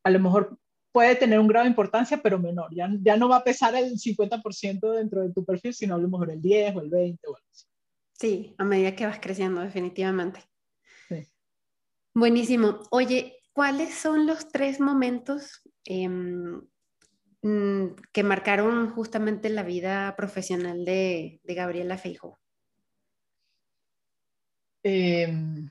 [0.04, 0.58] a lo mejor
[0.92, 2.74] puede tener un grado de importancia, pero menor.
[2.74, 6.10] Ya, ya no va a pesar el 50% dentro de tu perfil, sino a lo
[6.10, 7.66] mejor el 10 o el 20 o algo así.
[8.14, 10.42] Sí, a medida que vas creciendo, definitivamente.
[12.14, 12.82] Buenísimo.
[12.90, 16.58] Oye, ¿cuáles son los tres momentos mm,
[17.42, 22.38] que marcaron justamente la vida profesional de, Gabriela Feijo?
[24.84, 25.70] Em,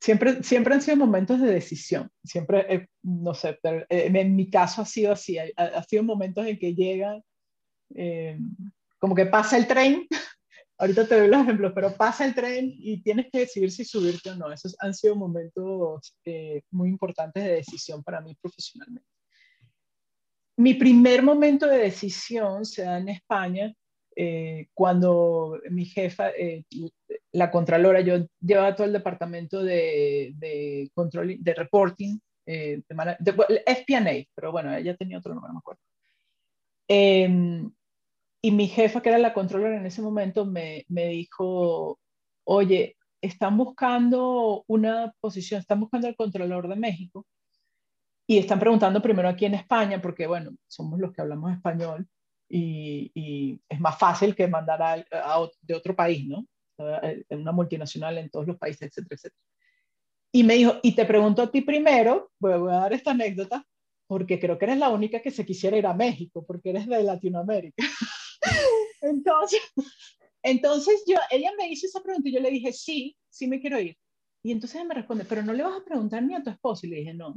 [0.00, 2.10] siempre, siempre han sido momentos de decisión.
[2.24, 5.38] Siempre, no sé, pero eh, en mi caso ha sido así.
[5.38, 7.20] Ha, sido momentos en que llega,
[7.94, 8.54] em,
[8.98, 10.06] como que pasa el tren
[10.78, 14.30] ahorita te doy los ejemplos, pero pasa el tren y tienes que decidir si subirte
[14.30, 14.52] o no.
[14.52, 19.08] Esos han sido momentos eh, muy importantes de decisión para mí profesionalmente.
[20.56, 23.74] Mi primer momento de decisión se da en España,
[24.14, 26.64] eh, cuando mi jefa, eh,
[27.32, 32.82] la Contralora, yo llevaba todo el departamento de, control, de reporting, de,
[33.66, 35.80] FP&A, pero bueno, ella tenía otro nombre, no me acuerdo.
[36.88, 37.70] Em,
[38.42, 41.98] y mi jefa, que era la controller en ese momento, me, dijo,
[42.44, 47.26] oye, están buscando una posición, están buscando el controlador de México
[48.26, 52.06] y están preguntando primero aquí en España, porque bueno, somos los que hablamos español
[52.48, 56.46] y, y es más fácil que mandar a, de otro país, ¿no?
[56.78, 59.42] En una multinacional en todos los países, etcétera, etcétera.
[60.32, 63.64] Y me dijo, y te pregunto a ti primero, voy a dar esta anécdota,
[64.06, 67.02] porque creo que eres la única que se quisiera ir a México, porque eres de
[67.02, 67.76] Latinoamérica.
[69.02, 69.60] Entonces,
[70.42, 73.80] entonces yo, ella me hizo esa pregunta y yo le dije, sí, sí me quiero
[73.80, 73.96] ir.
[74.44, 76.86] Y entonces me responde, pero no le vas a preguntar ni a tu esposo.
[76.86, 77.34] Y le dije, no.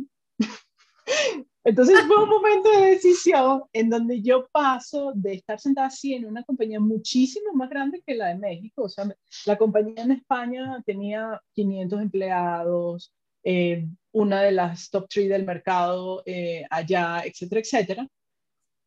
[1.64, 6.26] Entonces fue un momento de decisión en donde yo paso de estar sentada así en
[6.26, 8.84] una compañía muchísimo más grande que la de México.
[8.84, 9.06] O sea,
[9.46, 16.24] la compañía en España tenía 500 empleados, eh, una de las top 3 del mercado
[16.26, 18.08] eh, allá, etcétera, etcétera.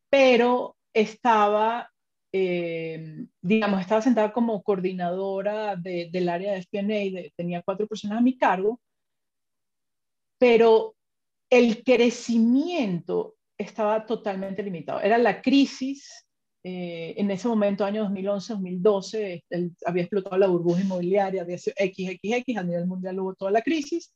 [0.09, 1.89] Pero estaba
[2.35, 8.35] eh, digamos, estaba sentada como coordinadora del área de FP&A, tenía cuatro personas a mi
[8.37, 8.81] cargo,
[10.39, 10.95] pero
[11.57, 15.01] el crecimiento estaba totalmente limitado.
[15.01, 16.25] Era la crisis,
[16.63, 19.43] eh, en ese momento, año 2011-2012,
[19.85, 24.11] había explotado la burbuja inmobiliaria, había sido XXX, a nivel mundial hubo toda la crisis,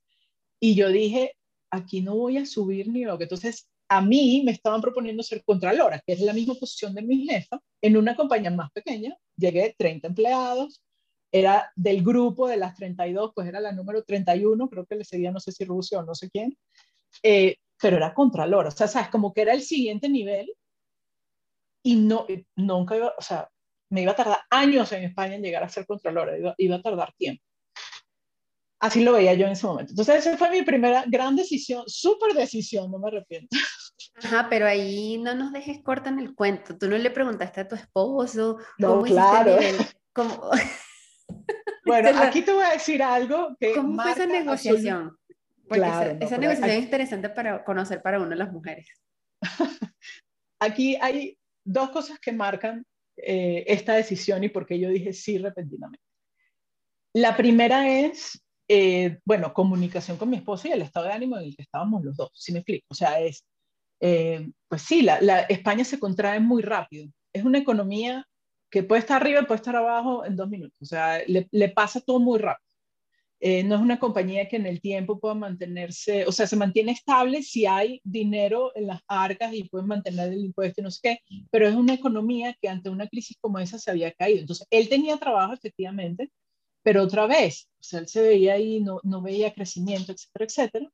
[0.60, 1.34] y yo dije,
[1.70, 5.44] aquí no voy a subir ni lo que entonces a mí me estaban proponiendo ser
[5.46, 9.16] contralora, que es la misma posición de mi jefa, en una compañía más pequeña.
[9.38, 10.82] Llegué 30 empleados,
[11.32, 15.32] era del grupo de las 32, pues era la número 31, creo que le seguía
[15.32, 16.58] no sé si Rusia o no sé quién,
[17.24, 20.52] eh, pero era contralora, o sea, sabes, como que era el siguiente nivel
[21.84, 22.26] y no,
[22.56, 23.50] nunca iba, o sea,
[23.90, 26.82] me iba a tardar años en España en llegar a ser contralora, iba, iba a
[26.82, 27.44] tardar tiempo.
[28.80, 29.92] Así lo veía yo en ese momento.
[29.92, 33.58] Entonces, esa fue mi primera gran decisión, súper decisión, no me arrepiento.
[34.24, 36.78] Ajá, pero ahí no nos dejes corta en el cuento.
[36.78, 38.58] Tú no le preguntaste a tu esposo.
[38.78, 39.58] No, claro.
[40.14, 40.52] ¿Cómo...
[41.86, 43.74] Bueno, aquí te voy a decir algo que.
[43.74, 45.18] ¿Cómo fue esa negociación?
[45.68, 48.88] Porque claro, esa, negociación es interesante para conocer para uno las mujeres.
[50.60, 52.86] aquí hay dos cosas que marcan
[53.18, 56.04] eh, esta decisión y por qué yo dije sí repentinamente.
[57.14, 61.46] La primera es eh, bueno, comunicación con mi esposo y el estado de ánimo en
[61.46, 62.86] el que estábamos los dos, si me explico.
[62.90, 63.46] O sea, es,
[64.02, 67.08] eh, pues sí, la, España se contrae muy rápido.
[67.34, 68.26] Es una economía
[68.70, 70.78] que puede estar arriba puede estar abajo en dos minutos.
[70.82, 72.67] O sea, le, pasa todo muy rápido.
[73.40, 76.92] Eh, no es una compañía que en el tiempo pueda mantenerse, o sea, se mantiene
[76.92, 81.00] estable si hay dinero en las arcas y pueden mantener el impuesto y no sé
[81.04, 81.20] qué,
[81.52, 84.42] pero es una economía que ante una crisis como esa se había caído.
[84.42, 86.32] Entonces, él tenía trabajo efectivamente,
[86.82, 90.92] pero otra vez, o sea, él se veía ahí, no, no veía crecimiento, etcétera, etcétera.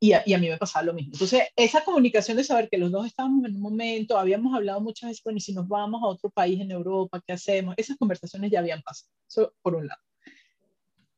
[0.00, 1.12] Y a, mí me pasaba lo mismo.
[1.14, 5.08] Entonces, esa comunicación de saber que los dos estábamos en un momento, habíamos hablado muchas
[5.10, 7.74] veces, bueno, y si nos vamos a otro país en Europa, ¿qué hacemos?
[7.78, 10.00] Esas conversaciones ya habían pasado, eso por un lado.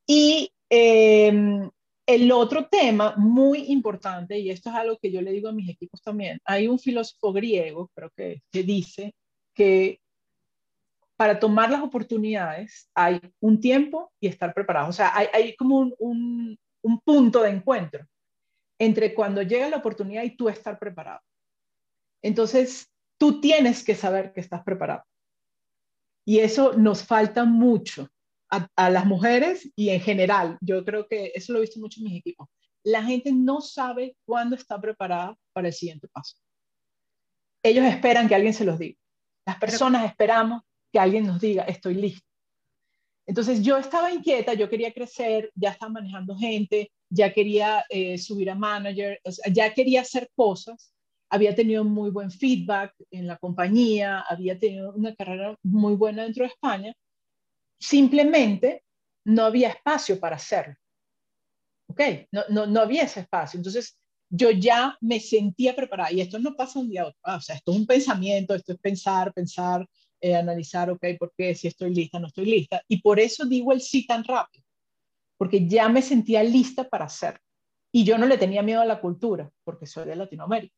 [0.07, 1.70] Y eh,
[2.07, 5.68] el otro tema muy importante, y esto es algo que yo le digo a mis
[5.68, 9.14] equipos también, hay un filósofo griego, creo que, que dice
[9.55, 10.00] que
[11.16, 14.88] para tomar las oportunidades hay un tiempo y estar preparado.
[14.88, 18.07] O sea, hay, hay como un, un, punto de encuentro
[18.79, 21.20] entre cuando llega la oportunidad y tú estar preparado.
[22.22, 25.05] Entonces, tú tienes que saber que estás preparado.
[26.24, 28.09] Y eso nos falta mucho
[28.51, 30.59] a, las mujeres y en general.
[30.61, 32.49] Yo creo que eso lo he visto mucho en mis equipos.
[32.85, 36.37] La gente no sabe cuándo está preparada para el siguiente paso.
[37.63, 38.97] Ellos esperan que alguien se los diga.
[39.45, 42.27] Las personas esperamos que alguien nos diga, estoy listo.
[43.27, 48.51] Entonces yo estaba inquieta, yo quería crecer, ya estaba manejando gente, ya quería eh, subir
[48.51, 49.21] a manager,
[49.53, 50.93] ya quería hacer cosas,
[51.29, 56.45] había tenido muy buen feedback en la compañía, había tenido una carrera muy buena dentro
[56.45, 56.95] de España,
[57.79, 58.85] simplemente
[59.25, 60.75] no había espacio para hacerlo.
[61.89, 62.01] ¿Ok?
[62.33, 63.59] No, no, no había ese espacio.
[63.59, 66.12] Entonces, yo ya me sentía preparada.
[66.12, 67.19] Y esto no pasa un día a otro.
[67.23, 69.87] Ah, o sea, esto es un pensamiento, esto es pensar, pensar,
[70.21, 71.55] eh, analizar, ok, ¿por qué?
[71.55, 72.83] Si estoy lista, no estoy lista.
[72.89, 74.65] Y por eso digo el sí tan rápido.
[75.39, 77.41] Porque ya me sentía lista para hacerlo.
[77.93, 80.75] Y yo no le tenía miedo a la cultura, porque soy de Latinoamérica.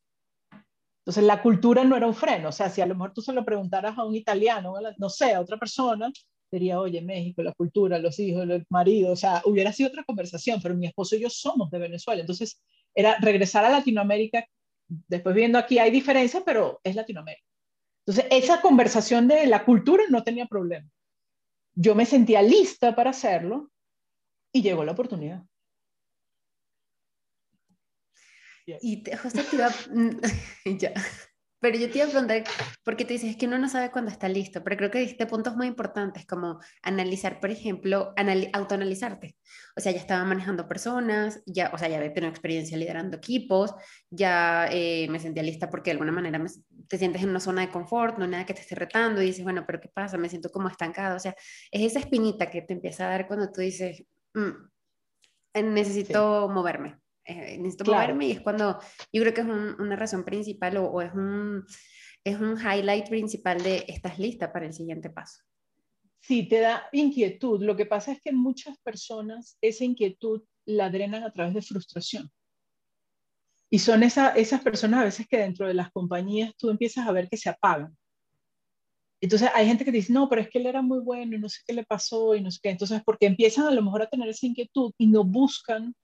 [1.01, 2.51] Entonces, la cultura no era un freno.
[2.51, 5.33] O sea, si a lo mejor tú se lo preguntaras a un italiano, no sé,
[5.33, 6.13] a otra persona,
[6.51, 10.61] diría, oye, México, la cultura, los hijos, el marido, o sea, hubiera sido otra conversación,
[10.63, 12.63] pero mi esposo y yo somos de Venezuela, entonces
[12.95, 14.47] era regresar a Latinoamérica,
[14.87, 17.45] después viendo aquí hay diferencias, pero es Latinoamérica.
[18.07, 20.89] Entonces, esa conversación de la cultura no tenía problema.
[21.75, 23.71] Yo me sentía lista para hacerlo
[24.51, 25.45] y llegó la oportunidad.
[28.81, 29.69] Y te, justo te iba,
[30.79, 30.93] ya.
[31.61, 32.45] Pero yo te iba a preguntar,
[32.85, 35.27] porque te dices, es que uno no sabe cuándo está listo, pero creo que dijiste
[35.27, 38.15] puntos muy importantes, como analizar, por ejemplo,
[38.53, 39.37] autoanalizarte.
[39.77, 43.75] O sea, ya estaba manejando personas, ya, o sea, ya había tenido experiencia liderando equipos,
[44.09, 46.41] ya eh, me sentía lista porque de alguna manera
[46.87, 49.27] te sientes en una zona de confort, no hay nada que te esté retando y
[49.27, 50.17] dices, bueno, pero ¿qué pasa?
[50.17, 51.17] Me siento como estancado.
[51.17, 51.35] O sea,
[51.73, 54.53] es esa espinita que te empieza a dar cuando tú dices, mm,
[55.55, 56.99] necesito moverme.
[57.29, 58.81] Eh, necesito moverme y es cuando
[59.13, 61.63] yo creo que es una razón principal o, es, un,
[62.25, 65.43] es un highlight principal de estás lista para el siguiente paso.
[66.21, 67.63] Sí, te da inquietud.
[67.63, 72.31] Lo que pasa es que muchas personas esa inquietud la drenan a través de frustración.
[73.71, 77.13] Y son esa, esas personas a veces que dentro de las compañías tú empiezas a
[77.13, 77.95] ver que se apagan.
[79.21, 81.51] Entonces hay gente que dice, no, pero es que él era muy bueno y no
[81.51, 82.71] sé qué le pasó y no sé qué.
[82.71, 85.95] Entonces, porque empiezan a lo mejor a tener esa inquietud y no buscan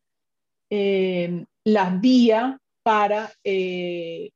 [0.76, 4.32] eh, las vías para, eh,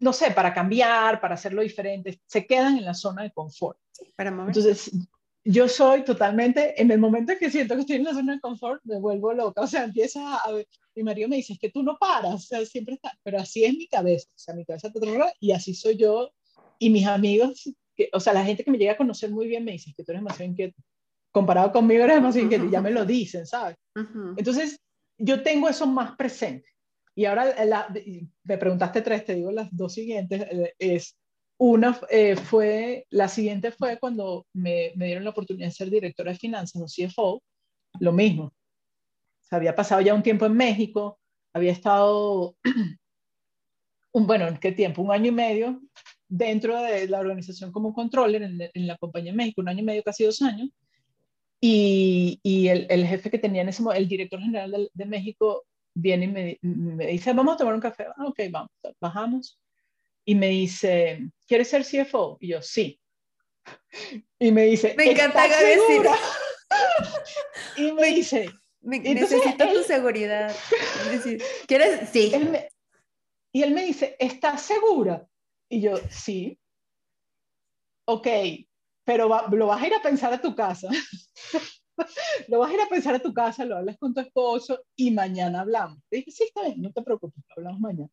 [0.00, 3.78] no sé, para cambiar, para hacerlo diferente, se quedan en la zona de confort.
[4.16, 4.90] para Entonces,
[5.44, 8.40] yo soy totalmente, en el momento en que siento que estoy en la zona de
[8.40, 11.70] confort, me vuelvo loca, o sea, empieza a ver, mi marido me dice, es que
[11.70, 14.64] tú no paras, o sea, siempre está, pero así es mi cabeza, o sea, mi
[14.64, 14.98] cabeza te
[15.38, 16.32] y así soy yo,
[16.80, 19.64] y mis amigos, que, o sea, la gente que me llega a conocer muy bien
[19.64, 20.82] me dice, que tú eres demasiado inquieto,
[21.36, 23.76] comparado conmigo eres más inquieto, ya me lo dicen, ¿sabes?
[24.38, 24.80] Entonces,
[25.18, 26.66] yo tengo eso más presente.
[27.14, 27.54] Y ahora
[28.42, 30.46] me preguntaste tres, te digo las dos siguientes.
[30.50, 31.14] Eh, es,
[31.58, 36.32] una eh, fue, la siguiente fue cuando me, me, dieron la oportunidad de ser directora
[36.32, 37.42] de finanzas o CFO,
[38.00, 38.54] lo mismo.
[39.42, 41.20] Se había pasado ya un tiempo en México,
[41.52, 42.56] había estado,
[44.12, 45.02] un, bueno, ¿en qué tiempo?
[45.02, 45.82] Un año y medio
[46.28, 49.84] dentro de la organización como controller en, en la compañía en México, un año y
[49.84, 50.70] medio, casi dos años.
[51.60, 55.04] Y, y el, el, jefe que tenía en ese momento, el director general de, de
[55.06, 55.64] México,
[55.96, 58.06] viene y me, me, dice, vamos a tomar un café.
[58.16, 59.58] Ah, ok, vamos, bajamos.
[60.24, 62.38] Y me dice, ¿quieres ser CFO?
[62.40, 63.00] Y yo, sí.
[64.38, 66.02] Y me dice, me encanta decir.
[67.78, 68.50] y me dice,
[68.82, 70.54] me, necesito tu seguridad.
[71.66, 72.10] ¿Quieres?
[72.10, 72.32] Sí.
[73.52, 75.26] y él me dice, ¿estás segura?
[75.70, 76.58] Y yo, sí.
[78.04, 78.28] Ok,
[79.06, 80.88] pero lo vas a ir a pensar a tu casa.
[82.48, 85.12] lo vas a ir a pensar a tu casa, lo hablas con tu esposo y
[85.12, 85.98] mañana hablamos.
[86.10, 88.10] Le dije, sí, está bien, no te preocupes, hablamos mañana.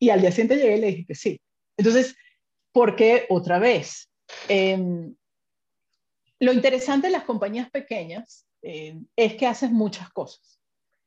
[0.00, 1.40] Y al día siguiente llegué y le dije que sí.
[1.76, 2.16] Entonces,
[2.72, 4.10] ¿por qué otra vez?
[4.48, 5.14] Em,
[6.40, 10.58] lo interesante de las compañías pequeñas em, es que haces muchas cosas.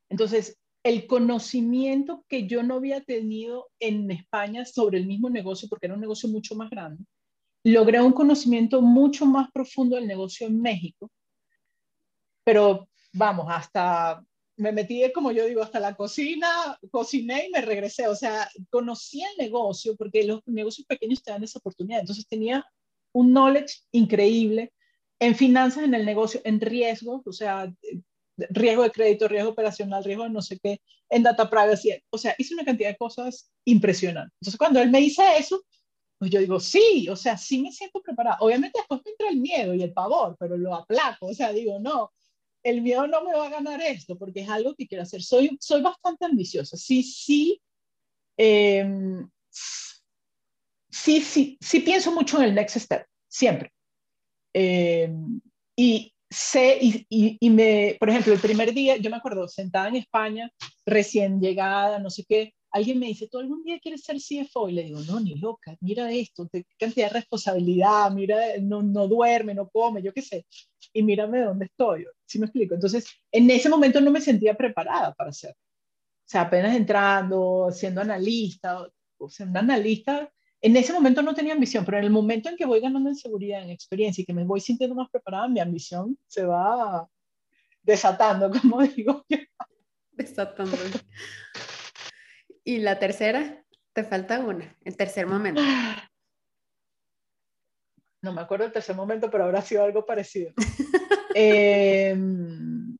[0.08, 5.88] Entonces, el conocimiento que yo no había tenido en España sobre el mismo negocio, porque
[5.88, 7.04] era un negocio mucho más grande,
[7.72, 11.10] logré un conocimiento mucho más profundo del negocio en México,
[12.44, 14.22] pero vamos, hasta
[14.56, 18.08] me metí, como yo digo, hasta la cocina, cociné y me regresé.
[18.08, 22.00] O sea, conocí el negocio porque los negocios pequeños te dan esa oportunidad.
[22.00, 22.64] Entonces tenía
[23.12, 24.72] un knowledge increíble
[25.18, 27.70] en finanzas, en el negocio, en riesgos, o sea,
[28.36, 31.90] riesgo de crédito, riesgo operacional, riesgo de no sé qué, en data privacy.
[32.10, 34.36] O sea, hice una cantidad de cosas impresionantes.
[34.40, 35.62] Entonces, cuando él me dice eso,
[36.18, 38.38] pues yo digo, sí, o sea, sí me siento preparada.
[38.40, 41.78] Obviamente después me entra el miedo y el pavor, pero lo aplaco, o sea, digo,
[41.78, 42.12] no,
[42.62, 45.22] el miedo no me va a ganar esto, porque es algo que quiero hacer.
[45.22, 46.76] Soy, soy bastante ambiciosa.
[46.76, 47.60] Sí, sí,
[48.36, 49.28] em,
[50.90, 53.72] sí, sí, sí pienso mucho en el next step, siempre.
[54.52, 55.40] Em,
[55.76, 57.06] y sé, y,
[57.40, 60.50] y, me, por ejemplo, el primer día, yo me acuerdo, sentada en España,
[60.84, 64.68] recién llegada, no sé qué, alguien me dice, ¿tú algún día quieres ser CFO?
[64.68, 69.08] Y le digo, no, ni loca, mira esto, qué cantidad de responsabilidad, mira, no, no
[69.08, 70.46] duerme, no come, yo qué sé,
[70.92, 72.74] y mírame dónde estoy, ¿sí me explico?
[72.74, 75.52] Entonces, en ese momento no me sentía preparada para hacer.
[75.52, 78.86] O sea, apenas entrando, siendo analista,
[79.18, 82.56] o sea, un analista, en ese momento no tenía ambición, pero en el momento en
[82.56, 85.60] que voy ganando en seguridad, en experiencia y que me voy sintiendo más preparada, mi
[85.60, 87.08] ambición se va
[87.82, 89.24] desatando, como digo.
[90.12, 90.76] Desatando.
[92.66, 95.62] Y la tercera, te falta una, el tercer momento.
[98.22, 100.52] No me acuerdo el tercer momento, pero habrá sido algo parecido.
[101.38, 102.96] Em,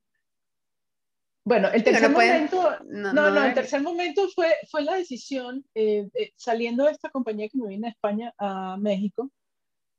[1.43, 6.31] bueno, el tercer momento, no, no, el tercer momento fue, fue la decisión, eh, eh,
[6.37, 9.31] saliendo de esta compañía que me vine a España a México,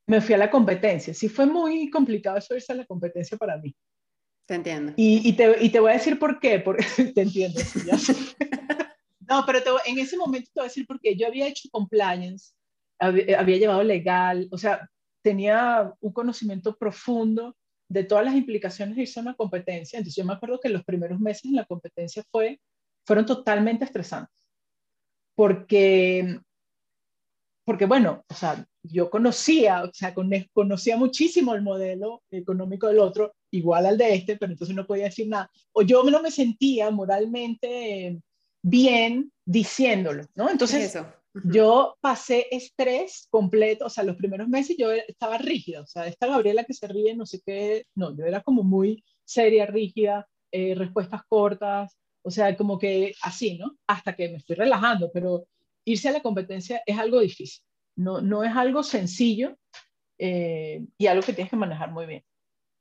[0.07, 1.13] me fui a la competencia.
[1.13, 3.77] Sí fue muy complicado eso irse a la competencia para mí.
[4.47, 4.95] Te entiendo.
[4.97, 7.61] Y, y, te, y te, voy a decir por qué, porque te entiendo.
[7.85, 7.99] ya
[9.29, 11.17] no, pero en ese momento te voy a decir por qué.
[11.17, 12.53] Yo había hecho compliance,
[12.99, 14.89] había, había llevado legal, o sea,
[15.23, 17.55] tenía un conocimiento profundo
[17.89, 19.99] de todas las implicaciones de irse a una competencia.
[19.99, 22.61] Entonces yo me acuerdo que los primeros meses en la competencia fue,
[23.07, 24.45] fueron totalmente estresantes.
[25.35, 26.41] Porque,
[27.65, 30.15] porque bueno, o sea, yo conocía, o sea,
[30.53, 35.05] conocía muchísimo el modelo económico del otro, igual al de este, pero entonces no podía
[35.05, 35.51] decir nada.
[35.73, 38.21] O yo no me sentía moralmente
[38.69, 40.51] bien diciéndolo, ¿no?
[40.51, 40.99] Entonces,
[41.45, 46.27] yo pasé estrés completo, o sea, los primeros meses yo estaba rígida, o sea, esta
[46.27, 50.75] Gabriela que se ríe, no sé qué, no, yo era como muy seria, rígida, eh,
[50.75, 53.77] respuestas cortas, o sea, como que así, ¿no?
[53.87, 55.47] Hasta que me estoy relajando, pero
[55.85, 57.63] irse a la competencia es algo difícil,
[57.97, 59.57] no, no es algo sencillo
[60.19, 62.25] eh, y algo que tienes que manejar muy bien.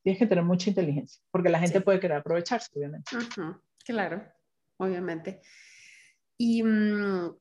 [0.04, 3.12] Tienes que tener mucha inteligencia, porque la gente puede querer aprovecharse, obviamente.
[3.86, 4.24] Claro,
[4.78, 5.42] obviamente.
[6.38, 7.36] Y mm,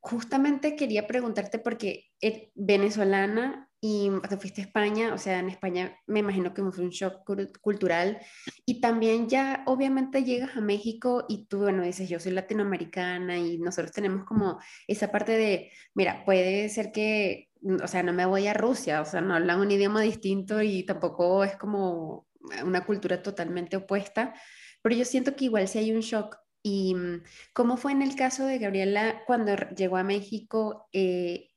[0.00, 5.98] justamente quería preguntarte porque es venezolana y te fuiste a España, o sea, en España
[6.06, 7.22] me imagino que fue un shock
[7.60, 8.18] cultural.
[8.64, 13.58] Y también ya obviamente llegas a México y tú, bueno, dices, yo soy latinoamericana y
[13.58, 17.50] nosotros tenemos como esa parte de, mira, puede ser que,
[17.82, 20.84] o sea, no me voy a Rusia, o sea, no hablan un idioma distinto y
[20.84, 22.26] tampoco es como
[22.64, 24.34] una cultura totalmente opuesta,
[24.82, 26.36] pero yo siento que igual si hay un shock
[26.66, 31.50] ¿Y mm, cómo fue en el caso de Gabriela cuando llegó a México eh,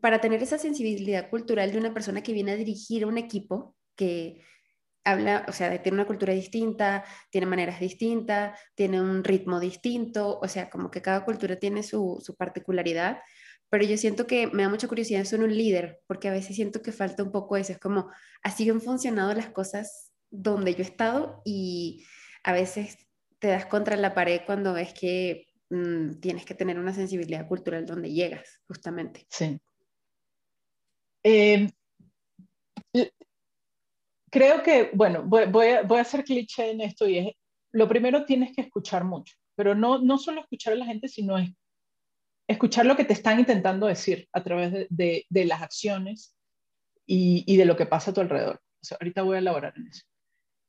[0.00, 4.42] para tener esa sensibilidad cultural de una persona que viene a dirigir un equipo que
[5.04, 10.48] habla, o sea, tiene una cultura distinta, tiene maneras distintas, tiene un ritmo distinto, o
[10.48, 13.18] sea, como que cada cultura tiene su, particularidad,
[13.68, 16.80] pero yo siento que me da mucha curiosidad en un líder, porque a veces siento
[16.80, 18.08] que falta un poco eso, es como,
[18.42, 22.04] así han funcionado las cosas donde yo he estado y
[22.42, 23.05] a veces
[23.46, 27.86] te das contra la pared cuando ves que mm, tienes que tener una sensibilidad cultural
[27.86, 29.24] donde llegas, justamente.
[29.30, 29.56] Sí.
[31.22, 31.70] Em,
[34.32, 37.34] creo que, bueno, voy, a, voy, a, hacer cliché en esto y es,
[37.70, 41.38] lo primero tienes que escuchar mucho, pero no, no solo escuchar a la gente, sino
[41.38, 41.48] es
[42.48, 46.34] escuchar lo que te están intentando decir a través de, de, las acciones
[47.06, 48.60] y, y, de lo que pasa a tu alrededor.
[48.90, 50.02] ahorita voy a elaborar en eso.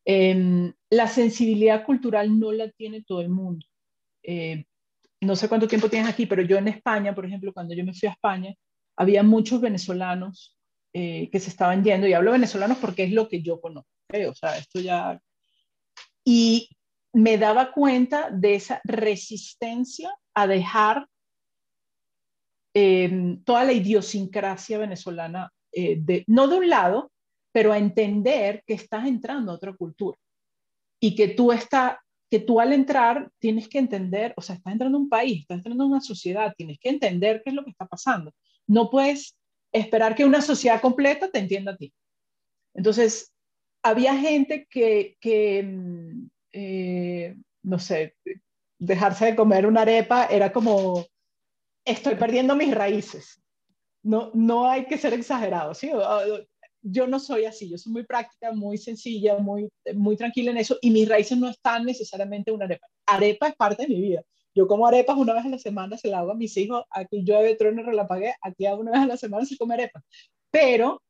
[0.09, 3.65] Em, la sensibilidad cultural no la tiene todo el mundo.
[4.23, 4.63] Eh,
[5.19, 7.93] no sé cuánto tiempo tienes aquí, pero yo en España, por ejemplo, cuando yo me
[7.93, 8.55] fui a España,
[8.95, 10.57] había muchos venezolanos
[10.93, 13.89] eh, que se estaban yendo, y hablo venezolanos porque es lo que yo conozco,
[14.29, 15.21] o sea, esto ya...
[16.23, 16.69] Y
[17.11, 21.05] me daba cuenta de esa resistencia a dejar
[22.73, 27.11] em, toda la idiosincrasia venezolana, eh, de, no de un lado,
[27.57, 30.15] pero a entender que estás entrando a otra cultura
[31.01, 31.99] y que tú, está,
[32.29, 35.57] que tú al entrar tienes que entender, o sea, estás entrando a un país, estás
[35.57, 38.31] entrando a una sociedad, tienes que entender qué es lo que está pasando.
[38.67, 39.35] No puedes
[39.71, 41.91] esperar que una sociedad completa te entienda a ti.
[42.75, 43.33] Entonces,
[43.81, 48.17] había gente que, que mm, eh, no sé,
[48.77, 51.07] dejarse de comer una arepa era como,
[51.83, 53.41] estoy perdiendo mis raíces.
[54.03, 55.89] No, no hay que ser exagerado, ¿sí?
[56.81, 60.77] Yo no soy así, yo soy muy práctica, muy sencilla, muy, muy tranquila en eso
[60.81, 62.87] y mis raíces no están necesariamente en una arepa.
[63.05, 64.23] Arepa es parte de mi vida.
[64.55, 67.23] Yo como arepas una vez a la semana, se la hago a mis hijos, aquí
[67.23, 70.01] llueve, trueno, relampagué, aquí una vez a la semana se come arepa.
[70.49, 71.01] Pero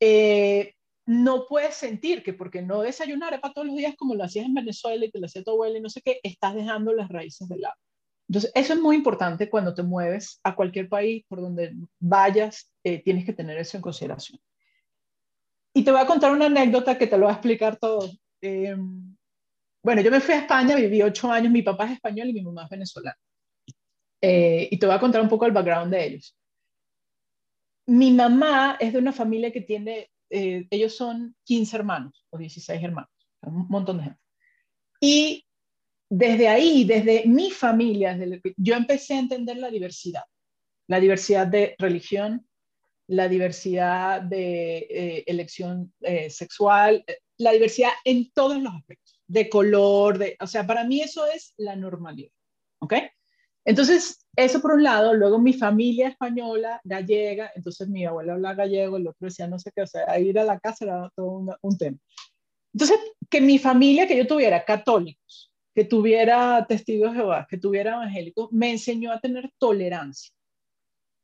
[0.00, 0.72] eh,
[1.06, 4.54] no puedes sentir que porque no desayunar arepa todos los días como lo hacías en
[4.54, 7.48] Venezuela y te lo hacía tu abuela y no sé qué, estás dejando las raíces
[7.48, 7.76] de lado.
[8.28, 13.00] Entonces, eso es muy importante cuando te mueves a cualquier país, por donde vayas, eh,
[13.02, 14.40] tienes que tener eso en consideración.
[15.76, 18.10] Y te voy a contar una anécdota que te lo va a explicar todo.
[18.40, 19.14] Em,
[19.82, 22.42] bueno, yo me fui a España, viví ocho años, mi papá es español y mi
[22.42, 23.18] mamá es venezolana.
[24.22, 26.34] Eh, y te voy a contar un poco el background de ellos.
[27.84, 32.82] Mi mamá es de una familia que tiene eh, ellos son 15 hermanos o 16
[32.82, 33.10] hermanos,
[33.42, 34.20] un montón de gente.
[34.98, 35.44] Y
[36.08, 38.18] desde ahí, desde mi familia,
[38.56, 40.22] yo empecé a entender la diversidad,
[40.88, 42.45] la diversidad de religión,
[43.08, 47.04] la diversidad de eh, elección eh, sexual,
[47.38, 51.54] la diversidad en todos los aspectos, de color, de, o sea, para mí eso es
[51.56, 52.32] la normalidad,
[52.80, 52.94] ¿ok?
[53.64, 58.96] Entonces, eso por un lado, luego mi familia española, gallega, entonces mi abuela habla gallego,
[58.96, 61.78] el otro decía no sé qué, o sea, ir a la casa era todo un
[61.78, 61.98] tema.
[62.72, 62.98] Entonces,
[63.30, 68.52] que mi familia, que yo tuviera católicos, que tuviera testigos de Jehová, que tuviera evangélicos,
[68.52, 70.35] me enseñó a tener tolerancia.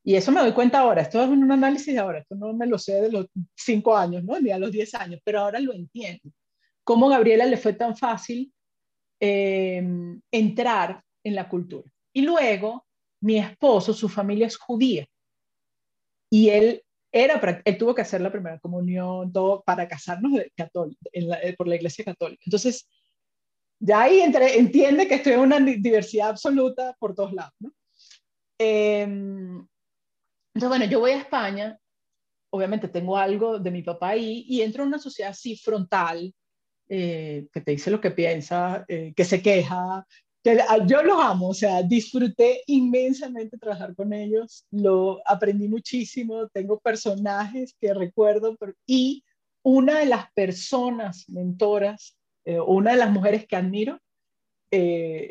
[0.05, 2.67] Y eso me doy cuenta ahora, esto es un análisis de ahora, esto no me
[2.67, 4.41] lo sé de los cinco años, ¿no?
[4.41, 6.31] ni a los diez años, pero ahora lo entiendo.
[6.83, 8.53] Cómo a Gabriela le fue tan fácil
[9.21, 9.81] eh,
[10.33, 11.89] entrar en la cultura.
[12.13, 12.85] Y luego,
[13.21, 15.07] mi esposo, su familia es judía.
[16.29, 16.83] Y él,
[17.13, 22.05] era, él tuvo que hacer la primera comunión todo, para casarnos eh, por la iglesia
[22.05, 22.43] católica.
[22.45, 22.89] Entonces,
[23.79, 27.53] ya ahí entiende que estoy en una diversidad absoluta por todos lados.
[28.59, 29.67] Em,
[30.55, 31.79] entonces, bueno, yo voy a España,
[32.51, 36.35] obviamente tengo algo de mi papá ahí, y entro en una sociedad así frontal,
[36.89, 40.07] eh, que te dice lo que piensa, eh, que se queja,
[40.45, 46.81] Ah, yo los amo, o sea, disfruté inmensamente trabajar con ellos, lo aprendí muchísimo, tengo
[46.81, 49.23] personajes que recuerdo y
[49.63, 54.01] una de las personas mentoras, eh, una de las mujeres que admiro,
[54.73, 55.31] eh,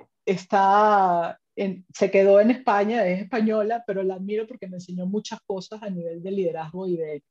[1.55, 5.89] se quedó en España, es española, pero la admiro porque me enseñó muchas cosas a
[5.89, 7.23] nivel de liderazgo y de,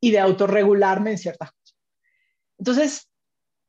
[0.00, 1.76] y de autorregularme en ciertas cosas.
[2.58, 3.08] Entonces,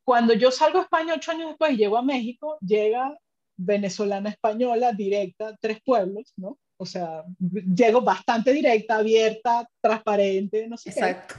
[0.03, 3.15] cuando yo salgo a España ocho años después y llego a México, llega
[3.55, 6.57] venezolana española directa, tres pueblos, ¿no?
[6.77, 11.35] O sea, llego bastante directa, abierta, transparente, no sé Exacto.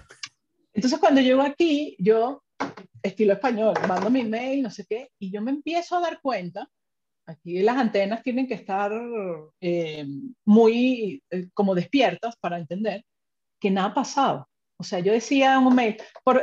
[0.73, 2.45] Entonces cuando llego aquí, yo,
[3.03, 6.69] estilo español, mando mi mail, no sé qué, y yo me empiezo a dar cuenta,
[7.31, 8.93] aquí las antenas tienen que estar
[9.61, 10.07] eh,
[10.45, 13.05] muy eh, como despiertas para entender
[13.59, 14.49] que nada ha pasado.
[14.77, 16.43] O sea, yo decía un mail, por,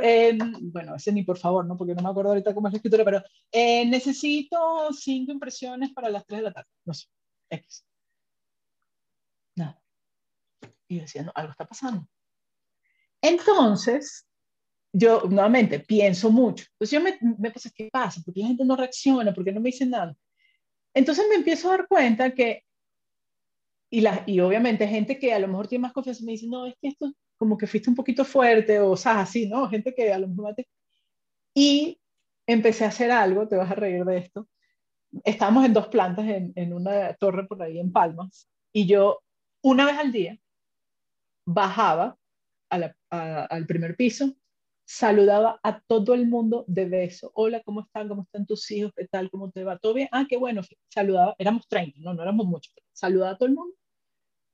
[0.61, 1.75] bueno, ese ni por favor, ¿no?
[1.75, 6.09] Porque no me acuerdo ahorita cómo es la escritura, pero eh, necesito cinco impresiones para
[6.09, 6.69] las tres de la tarde.
[6.85, 7.07] No sé.
[9.55, 9.81] Nada.
[10.87, 12.07] Y yo decía, no, algo está pasando.
[13.21, 14.27] Entonces,
[14.93, 16.65] yo nuevamente pienso mucho.
[16.73, 18.21] Entonces yo me, me puse, ¿qué pasa?
[18.23, 19.33] ¿Por qué la gente no reacciona?
[19.33, 20.15] ¿Por qué no me dicen nada?
[20.97, 22.63] Entonces me empiezo a dar cuenta que,
[23.91, 26.65] y, la, y obviamente gente que a lo mejor tiene más confianza me dice, no,
[26.65, 29.69] es que esto como que fuiste un poquito fuerte o, sea, así, ¿no?
[29.69, 30.67] Gente que a lo mejor te...
[31.53, 31.99] Y
[32.47, 34.47] empecé a hacer algo, te vas a reír de esto.
[35.23, 39.21] Estábamos en dos plantas en, en una torre por ahí en Palmas y yo
[39.61, 40.39] una vez al día
[41.45, 42.17] bajaba
[42.69, 44.35] al primer piso,
[44.87, 47.31] saludaba a todo el mundo de beso.
[47.35, 48.07] Hola, ¿cómo están?
[48.07, 48.93] ¿Cómo están tus hijos?
[48.95, 49.29] ¿Qué tal?
[49.29, 49.77] ¿Cómo te va?
[49.77, 50.09] ¿Todo bien?
[50.11, 50.61] Ah, qué bueno.
[50.89, 52.73] Saludaba, éramos 30, no, no éramos muchos.
[52.93, 53.75] Saludaba a todo el mundo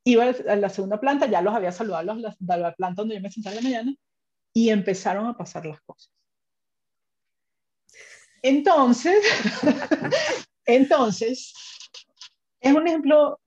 [0.04, 3.20] iba a la segunda planta, ya los había saludado a la, la planta donde yo
[3.20, 3.94] me sentaba en la mañana,
[4.52, 6.12] y empezaron a pasar las cosas.
[8.42, 9.24] Entonces,
[10.66, 11.54] entonces,
[12.60, 13.40] es un ejemplo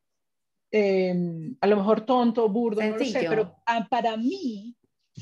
[0.71, 4.75] em, a lo mejor tonto, burdo, no lo sé, pero ah, para mí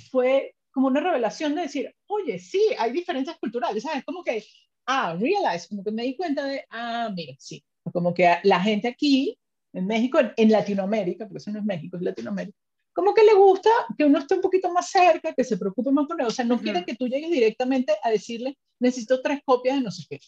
[0.09, 4.03] fue como una revelación de decir, oye, sí, hay diferencias culturales, ¿sabes?
[4.03, 4.43] Como que,
[4.85, 7.63] ah, realize, como que me di cuenta de, ah, mira, sí,
[7.93, 9.39] como que la gente aquí
[9.71, 12.57] en México, en, Latinoamérica, porque eso no es México, es Latinoamérica,
[12.91, 16.07] como que le gusta que uno esté un poquito más cerca, que se preocupe más
[16.07, 16.27] por él.
[16.27, 19.91] O sea, no quiere que tú llegues directamente a decirle, necesito tres copias de no
[19.91, 20.19] sé qué.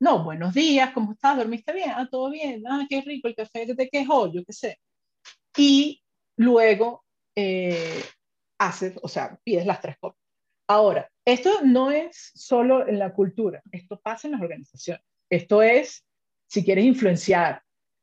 [0.00, 1.38] No, buenos días, ¿cómo estás?
[1.38, 1.92] ¿Dormiste bien?
[1.94, 2.62] Ah, todo bien.
[2.66, 4.78] Ah, qué rico el café que te quejó, yo qué sé.
[5.56, 6.02] Y
[6.36, 8.02] luego eh,
[8.58, 10.22] haces, o sea, pides las tres copias.
[10.66, 15.02] Ahora, esto no es solo en la cultura, esto pasa en las organizaciones.
[15.30, 16.04] Esto es,
[16.46, 17.62] si quieres influenciar,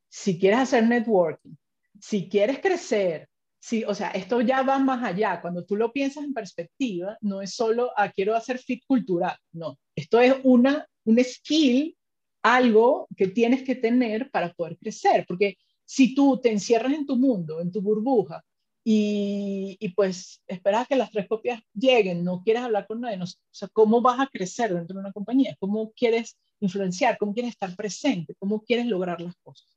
[0.10, 1.56] si quieres hacer networking,
[2.00, 3.28] si quieres crecer,
[3.60, 5.42] si, o sea, esto ya va más allá.
[5.42, 9.80] Cuando tú lo piensas en perspectiva, no es solo, ah, quiero hacer fit cultural, no.
[9.96, 11.98] Esto es una, un skill,
[12.44, 17.16] algo que tienes que tener para poder crecer, porque si tú te encierras en tu
[17.16, 18.44] mundo, en tu burbuja,
[18.88, 23.68] y, pues esperas que las tres copias lleguen, no quieres hablar con nadie, o sea,
[23.74, 25.56] ¿cómo vas a crecer dentro de una compañía?
[25.60, 27.18] ¿Cómo quieres influenciar?
[27.18, 28.36] ¿Cómo quieres estar presente?
[28.38, 29.76] ¿Cómo quieres lograr las cosas?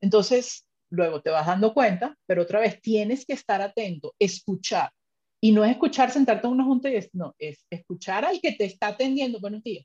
[0.00, 4.90] Entonces, luego te vas dando cuenta, pero otra vez tienes que estar atento, escuchar.
[5.38, 8.52] Y no es escuchar, sentarte en una junta y es, no, es escuchar al que
[8.52, 9.38] te está atendiendo.
[9.38, 9.84] Buenos días.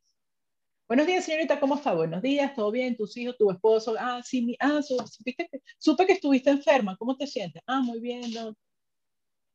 [0.92, 1.94] Buenos días, señorita, ¿cómo está?
[1.94, 2.98] Buenos días, ¿todo bien?
[2.98, 3.96] ¿Tus hijos, tu esposo?
[3.98, 7.62] Ah, sí, mi, ah, supiste que, supe que estuviste enferma, ¿cómo te sientes?
[7.66, 8.50] Ah, muy bien, no.
[8.50, 8.56] O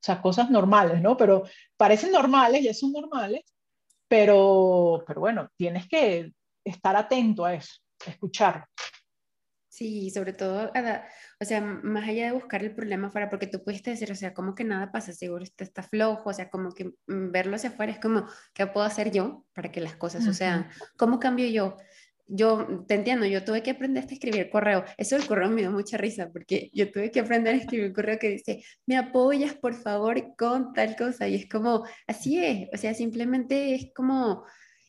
[0.01, 1.15] sea, cosas normales, ¿no?
[1.15, 1.43] Pero
[1.77, 3.43] parecen normales, ya son normales,
[4.09, 6.33] pero, pero bueno, tienes que
[6.65, 8.65] estar atento a eso, escucharlo.
[9.77, 10.73] Sí, sobre todo,
[11.39, 14.33] o sea, más allá de buscar el problema afuera, porque tú pudiste decir, o sea,
[14.33, 17.69] como que nada pasa, seguro está, está flojo, o sea, como que mm, verlo hacia
[17.69, 20.67] afuera es como, ¿qué puedo hacer yo para que las cosas sucedan?
[20.97, 21.77] ¿Cómo cambio yo?
[22.27, 24.83] Yo te entiendo, yo tuve que aprender a escribir correo.
[24.97, 28.19] Eso del correo me dio mucha risa, porque yo tuve que aprender a escribir correo
[28.19, 31.29] que dice, me apoyas por favor con tal cosa.
[31.29, 34.47] Y es como, así es, o sea, simplemente es como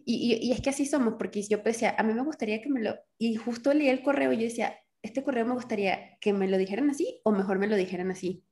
[0.09, 2.95] y, es que así somos, porque yo pensé, a mí me gustaría que me lo...
[3.17, 6.57] Y justo leí el correo y yo decía, este correo me gustaría que me lo
[6.57, 8.45] dijeran así o mejor me lo dijeran así.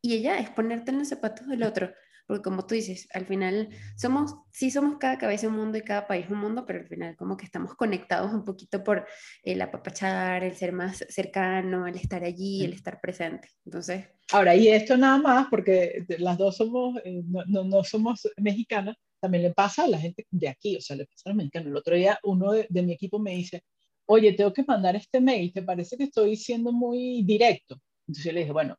[0.00, 1.90] Y ella es ponerte en los zapatos del otro,
[2.28, 6.06] porque como tú dices, al final somos, sí somos cada cabeza un mundo y cada
[6.06, 9.04] país un mundo, pero al final como que estamos conectados un poquito por
[9.42, 13.48] el apapachar, el ser más cercano, el estar allí, el estar presente.
[13.64, 14.06] Entonces...
[14.30, 19.44] Ahora, y esto nada más, porque las dos somos, eh, no, no somos mexicanas, también
[19.44, 21.68] le pasa a la gente de aquí, o sea, le pasa a los mexicanos.
[21.68, 23.62] El otro día uno de, mi equipo me dice,
[24.04, 27.80] oye, tengo que mandar este mail, ¿te parece que estoy siendo muy directo?
[28.06, 28.76] Entonces yo le dije, bueno,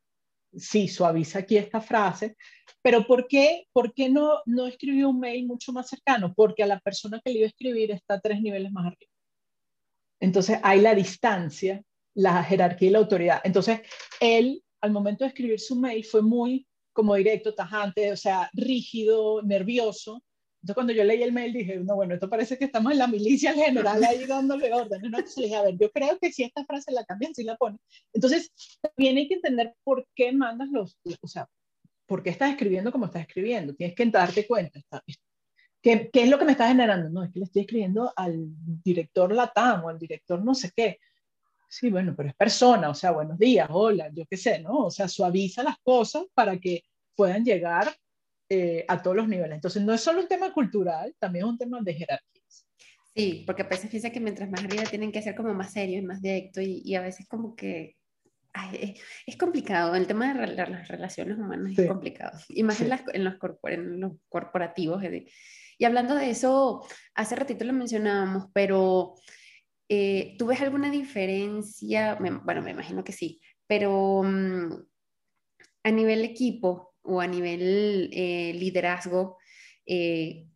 [0.55, 2.35] sí, suaviza aquí esta frase,
[2.83, 6.31] pero ¿por qué, por qué no, no escribió un mail mucho más cercano?
[6.35, 9.11] Porque a la persona que le iba a escribir está tres niveles más arriba.
[10.19, 11.81] Entonces hay la distancia,
[12.13, 13.41] la jerarquía y la autoridad.
[13.43, 13.81] Entonces
[14.19, 19.41] él, al momento de escribir su mail, fue muy como directo, tajante, o sea, rígido,
[19.41, 20.23] nervioso,
[20.65, 23.05] entonces, cuando yo leí el mail, dije, no, bueno, esto parece que estamos en la
[23.05, 25.11] milicia general ahí dándole órdenes.
[25.11, 27.55] No, entonces dije, a ver, yo creo que si esta frase la cambian, si la
[27.55, 27.79] ponen.
[28.11, 28.51] Entonces,
[28.81, 31.47] también hay que entender por qué mandas los, o sea,
[32.07, 33.75] por qué estás escribiendo como estás escribiendo.
[33.75, 34.79] Tienes que darte cuenta.
[35.83, 37.09] ¿Qué, ¿Qué es lo que me está generando?
[37.11, 38.47] No, es que le estoy escribiendo al
[38.83, 40.97] director Latam o al director no sé qué.
[41.69, 44.85] Sí, bueno, pero es persona, o sea, buenos días, hola, yo qué sé, ¿no?
[44.85, 46.81] O sea, suaviza las cosas para que
[47.15, 47.95] puedan llegar
[48.49, 49.55] eh, a todos los niveles.
[49.55, 52.67] Entonces, no es solo un tema cultural, también es un tema de jerarquías.
[53.15, 56.03] Sí, porque a veces piensa que mientras más arriba tienen que ser como más serios
[56.03, 57.95] y más directo y, y a veces como que
[59.25, 63.23] es, complicado, el tema de las relaciones humanas es complicado, y más en, las, en,
[63.23, 65.03] los en, los corporativos.
[65.77, 69.15] Y hablando de eso, hace ratito lo mencionábamos, pero
[69.89, 72.15] eh, ¿tú ves alguna diferencia?
[72.15, 74.73] bueno, me imagino que sí, pero mm,
[75.83, 79.37] a nivel equipo, o a nivel eh, liderazgo,
[79.85, 80.47] eh,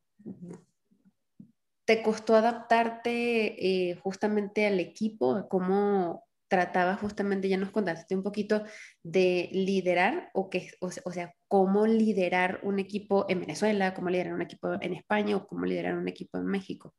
[1.86, 5.47] ¿te costó adaptarte eh, justamente al equipo?
[5.50, 8.64] ¿Cómo tratabas justamente, ya nos contaste un poquito
[9.04, 14.41] de liderar, o, que, o, sea, cómo liderar un equipo en Venezuela, cómo liderar un
[14.41, 16.93] equipo en España o cómo liderar un equipo en México?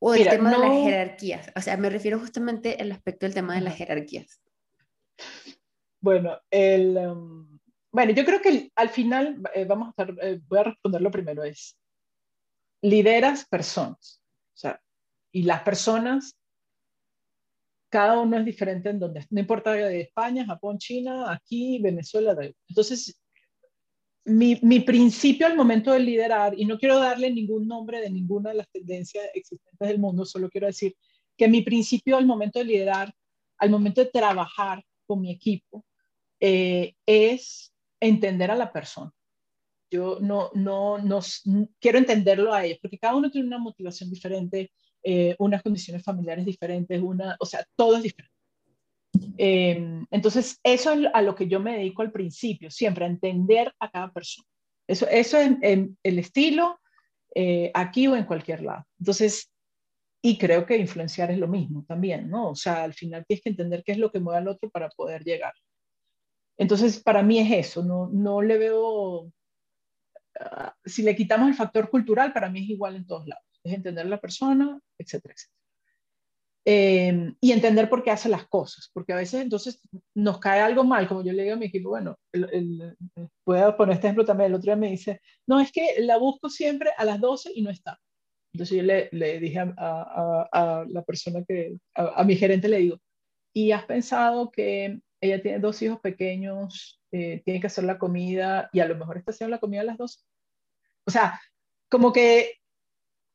[0.00, 1.52] O el tema de las jerarquías.
[1.56, 4.42] O sea, me refiero justamente al aspecto del tema de las jerarquías.
[6.04, 7.58] Bueno, el, em,
[7.90, 11.10] bueno, yo creo que al final, eh, vamos a estar, eh, voy a responder lo
[11.10, 11.78] primero, es
[12.82, 14.20] lideras personas.
[14.52, 14.78] O sea,
[15.32, 16.36] y las personas,
[17.90, 22.36] cada uno es diferente en donde, no importa de España, Japón, China, aquí, Venezuela.
[22.68, 23.18] Entonces,
[24.26, 28.50] mi, mi, principio al momento de liderar, y no quiero darle ningún nombre de ninguna
[28.50, 30.94] de las tendencias existentes del mundo, solo quiero decir
[31.34, 33.10] que mi principio al momento de liderar,
[33.56, 35.82] al momento de trabajar con mi equipo,
[36.46, 39.10] eh, es entender a la persona.
[39.90, 41.20] Yo no, no, no,
[41.80, 44.70] quiero entenderlo a ellos, porque cada uno tiene una motivación diferente,
[45.02, 48.34] eh, unas condiciones familiares diferentes, una, o sea, todo es diferente.
[49.38, 53.72] Em, entonces, eso es a lo que yo me dedico al principio, siempre a entender
[53.78, 54.46] a cada persona.
[54.86, 56.78] Eso, eso es en, el estilo,
[57.34, 58.84] eh, aquí o en cualquier lado.
[58.98, 59.50] Entonces,
[60.20, 62.50] y creo que influenciar es lo mismo también, ¿no?
[62.50, 64.90] O sea, al final tienes que entender qué es lo que mueve al otro para
[64.90, 65.54] poder llegar.
[66.58, 69.32] Entonces, para mí es eso, no, no le veo,
[70.40, 73.44] ah, si le quitamos el factor cultural, para mí es igual en todos lados.
[73.64, 75.64] Es entender a la persona, etcétera, etcétera.
[76.66, 79.82] Em, y entender por qué hace las cosas, porque a veces entonces
[80.14, 82.96] nos cae algo mal, como yo le digo a mi equipo, bueno, el,
[83.44, 86.48] puedo poner este ejemplo también, el otro día me dice, no, es que la busco
[86.48, 88.00] siempre a las 12 y no está.
[88.54, 92.78] Entonces yo le, le dije a, a, a, la persona que, a, mi gerente le
[92.78, 92.98] digo,
[93.52, 98.68] ¿y has pensado que ella tiene dos hijos pequeños, eh, tiene que hacer la comida
[98.72, 100.20] y a lo mejor está haciendo la comida a las 12?
[101.06, 101.40] O sea,
[101.88, 102.58] como que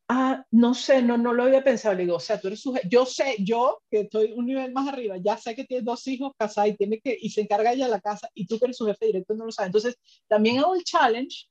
[0.09, 1.95] ah, no sé, no, no lo había pensado.
[1.95, 4.87] Le digo, o sea, tú eres su Yo sé, yo que estoy un nivel más
[4.87, 7.85] arriba, ya sé que tienes dos hijos casados y, tiene que, y se encarga ella
[7.85, 9.67] de la casa y tú que eres su jefe directo no lo sabes.
[9.69, 9.95] Entonces,
[10.27, 11.47] también hago el challenge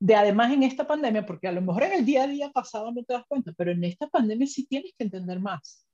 [0.00, 2.90] de además en esta pandemia, porque a lo mejor en el día a día pasado
[2.90, 5.86] no te das cuenta, pero en esta pandemia sí tienes que entender más.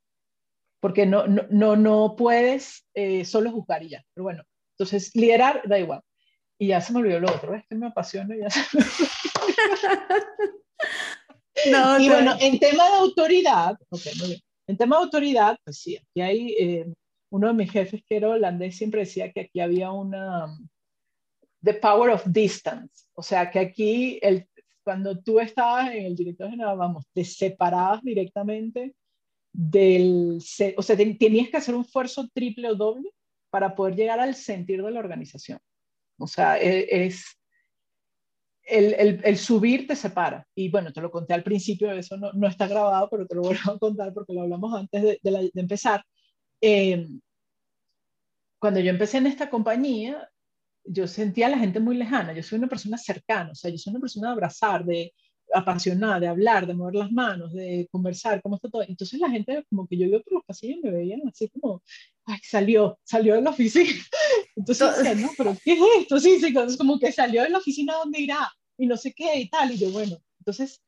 [0.81, 4.05] Porque no, no, no, no puedes eh, solo juzgar y ya.
[4.14, 4.43] Pero bueno,
[4.74, 6.03] entonces liderar da igual.
[6.59, 8.85] Y ya se me olvidó lo otro, es que me apasiona y ya se me
[12.01, 13.77] y bueno, en tema de autoridad,
[14.66, 16.87] En tema de autoridad, pues sí, aquí hay eh,
[17.31, 20.47] uno de mis jefes que era holandés siempre decía que aquí había una
[21.62, 24.47] the power of distance, o sea que aquí el,
[24.85, 28.95] cuando tú estabas en el director general, vamos, te separabas directamente
[29.59, 30.36] del,
[30.76, 33.11] o sea, tenías que hacer un esfuerzo triple o doble
[33.48, 35.59] para poder llegar al sentir de la organización.
[36.18, 37.24] O sea, e, es,
[38.64, 40.46] el, el, subir te separa.
[40.54, 43.42] Y bueno, te lo conté al principio, eso no, no está grabado, pero te lo
[43.42, 46.04] vuelvo a contar porque lo hablamos antes de, de, empezar.
[46.61, 47.18] Em,
[48.59, 50.28] cuando yo empecé en esta compañía,
[50.84, 52.34] yo sentía a la gente muy lejana.
[52.34, 55.14] Yo soy una persona cercana, o sea, yo soy una persona de abrazar, de
[55.59, 58.82] apasionada, de hablar, de mover las manos, de conversar, cómo está todo.
[58.82, 61.82] Entonces la gente, como que yo iba por los pasillos y me veían así como,
[62.24, 63.90] ay, salió, salió de la oficina.
[64.57, 66.18] Entonces, no, pero ¿qué es esto?
[66.18, 69.40] Sí, sí, entonces como que salió de la oficina donde irá y no sé qué
[69.40, 69.72] y tal.
[69.72, 70.80] Y yo, bueno, entonces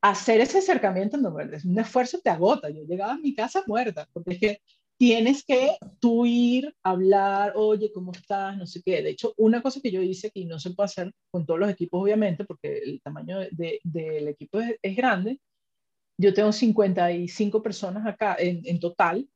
[0.00, 2.70] hacer ese acercamiento no es un esfuerzo, te agota.
[2.70, 4.60] Yo llegaba a mi casa muerta, porque es que
[4.96, 8.56] tienes que tú ir, hablar, oye, ¿cómo estás?
[8.56, 9.02] No sé qué.
[9.02, 11.70] De hecho, una cosa que yo hice que no se puede hacer con todos los
[11.70, 15.40] equipos, obviamente, porque el tamaño de, del equipo es, es, grande.
[16.18, 19.28] Yo tengo 55 personas acá en, en total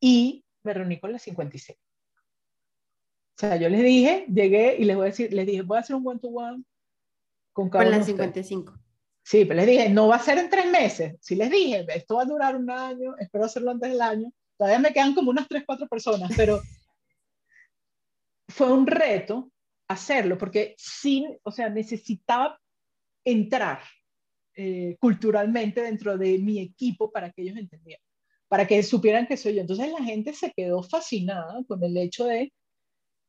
[0.00, 1.78] y me reuní con las 56.
[1.78, 5.80] O sea, yo les dije, llegué y les voy a decir, les dije, voy a
[5.80, 6.64] hacer un one-to-one
[7.52, 8.78] con cada con las 55.
[9.24, 11.16] Sí, pero les dije, no va a ser en tres meses.
[11.20, 14.32] Sí les dije, esto va a durar un año, espero hacerlo antes del año.
[14.62, 16.62] Todavía me quedan como unas tres, cuatro personas, pero
[18.46, 19.50] fue un reto
[19.88, 22.60] hacerlo, porque sin, o sea, necesitaba
[23.24, 23.80] entrar
[24.54, 28.04] eh, culturalmente dentro de mi equipo para que ellos entendieran,
[28.46, 29.62] para que supieran que soy yo.
[29.62, 32.52] Entonces la gente se quedó fascinada con el hecho de,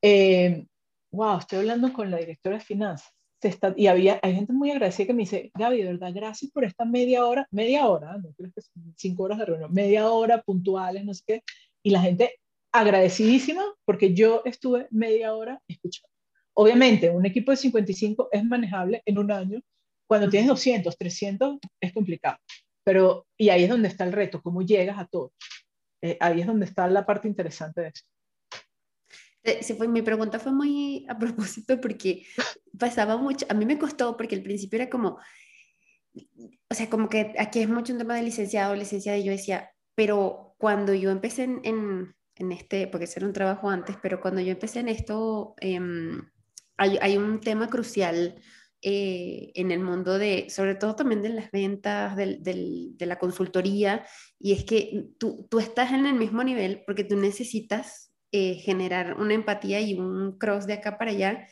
[0.04, 0.68] eh,
[1.12, 3.12] wow, estoy hablando con la directora de finanzas.
[3.48, 6.64] Está, y había, hay gente muy agradecida que me dice, Gaby, de verdad, gracias por
[6.64, 10.42] esta media hora, media hora, no creo que son cinco horas de reunión, media hora
[10.42, 11.44] puntuales, no sé qué,
[11.84, 12.40] y la gente
[12.74, 16.10] agradecidísima porque yo estuve media hora escuchando.
[16.56, 19.62] Obviamente, un equipo de 55 es manejable en un año.
[20.08, 22.38] Cuando tienes 200, 300 es complicado.
[22.84, 25.32] Pero, y ahí es donde está el reto, cómo llegas a todo.
[26.02, 28.08] Eh, ahí es donde está la parte interesante de esto.
[29.44, 32.26] Eh, sí, fue, mi pregunta fue muy a propósito porque
[32.78, 35.20] pasaba mucho, a mí me costó porque al principio era como,
[36.70, 39.72] o sea, como que aquí es mucho un tema de licenciado, licenciada, y yo decía,
[39.96, 44.22] pero cuando yo empecé en, en, en este, porque ese era un trabajo antes, pero
[44.22, 45.80] cuando yo empecé en esto, eh,
[46.78, 48.36] hay, hay, un tema crucial
[48.82, 54.06] eh, en el mundo de, sobre todo también de las ventas, del, de la consultoría,
[54.40, 59.20] y es que tú, tú estás en el mismo nivel porque tú necesitas eh, generar
[59.20, 61.48] una empatía y un cross de acá para allá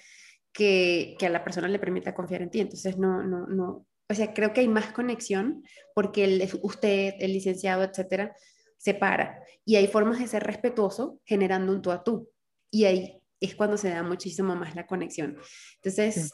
[0.51, 2.59] que, que, a la persona le permita confiar en ti.
[2.59, 5.63] Entonces, no, no, no, o sea, creo que hay más conexión
[5.93, 8.36] porque el, usted, el licenciado, etcétera,
[8.77, 9.43] se para.
[9.63, 12.32] Y hay formas de ser respetuoso generando un tú a tú.
[12.71, 15.38] Y ahí es cuando se da muchísimo más la conexión.
[15.75, 16.34] Entonces,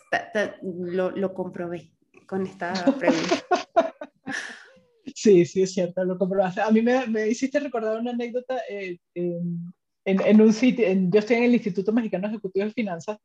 [0.64, 1.92] lo, lo, comprobé
[2.26, 3.46] con esta pregunta.
[5.14, 6.62] Sí, sí, es cierto, lo comprobaste.
[6.62, 8.62] A mí me, me hiciste recordar una anécdota.
[8.70, 8.98] Eh,
[10.08, 13.18] en, un sitio, yo estoy en el Instituto Mexicano Ejecutivo de Finanzas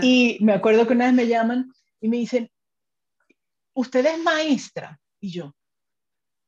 [0.00, 1.70] y me acuerdo que una vez me llaman
[2.00, 2.50] y me dicen,
[3.74, 4.98] usted es maestra.
[5.20, 5.54] Y yo,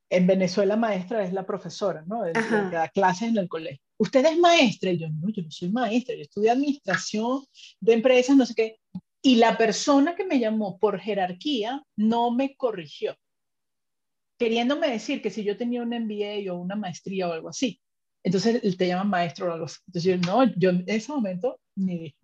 [0.09, 2.25] en Venezuela maestra es la profesora, ¿no?
[2.25, 3.83] Es que da clases en el colegio.
[3.99, 4.91] Usted es maestra.
[4.91, 7.45] Y yo, no, yo no soy maestra, yo estudié administración
[7.79, 8.81] de empresas, no sé qué.
[9.21, 13.17] Y la persona que me llamó por jerarquía no me corrigió,
[14.39, 17.81] queriéndome decir que si yo tenía un MBA o una maestría o algo así.
[18.25, 19.79] Entonces te llaman maestro o algo así.
[19.87, 22.17] Entonces yo, no, yo en ese momento ni dije.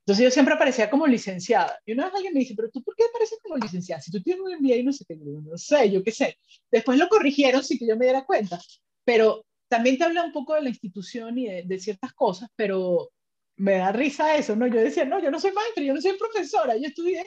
[0.00, 1.80] Entonces yo siempre aparecía como licenciada.
[1.86, 4.02] Y una vez alguien me dice, pero tú por qué apareces como licenciada?
[4.02, 6.36] Si tú tienes un MBA y no sé qué, no sé, yo qué sé.
[6.70, 8.60] Después lo corrigieron sin que yo me diera cuenta.
[9.04, 13.10] Pero también te habla un poco de la institución y de, de ciertas cosas, pero
[13.56, 14.66] me da risa eso, ¿no?
[14.66, 17.24] Yo decía, no, yo no soy maestra, yo no soy profesora, yo estudié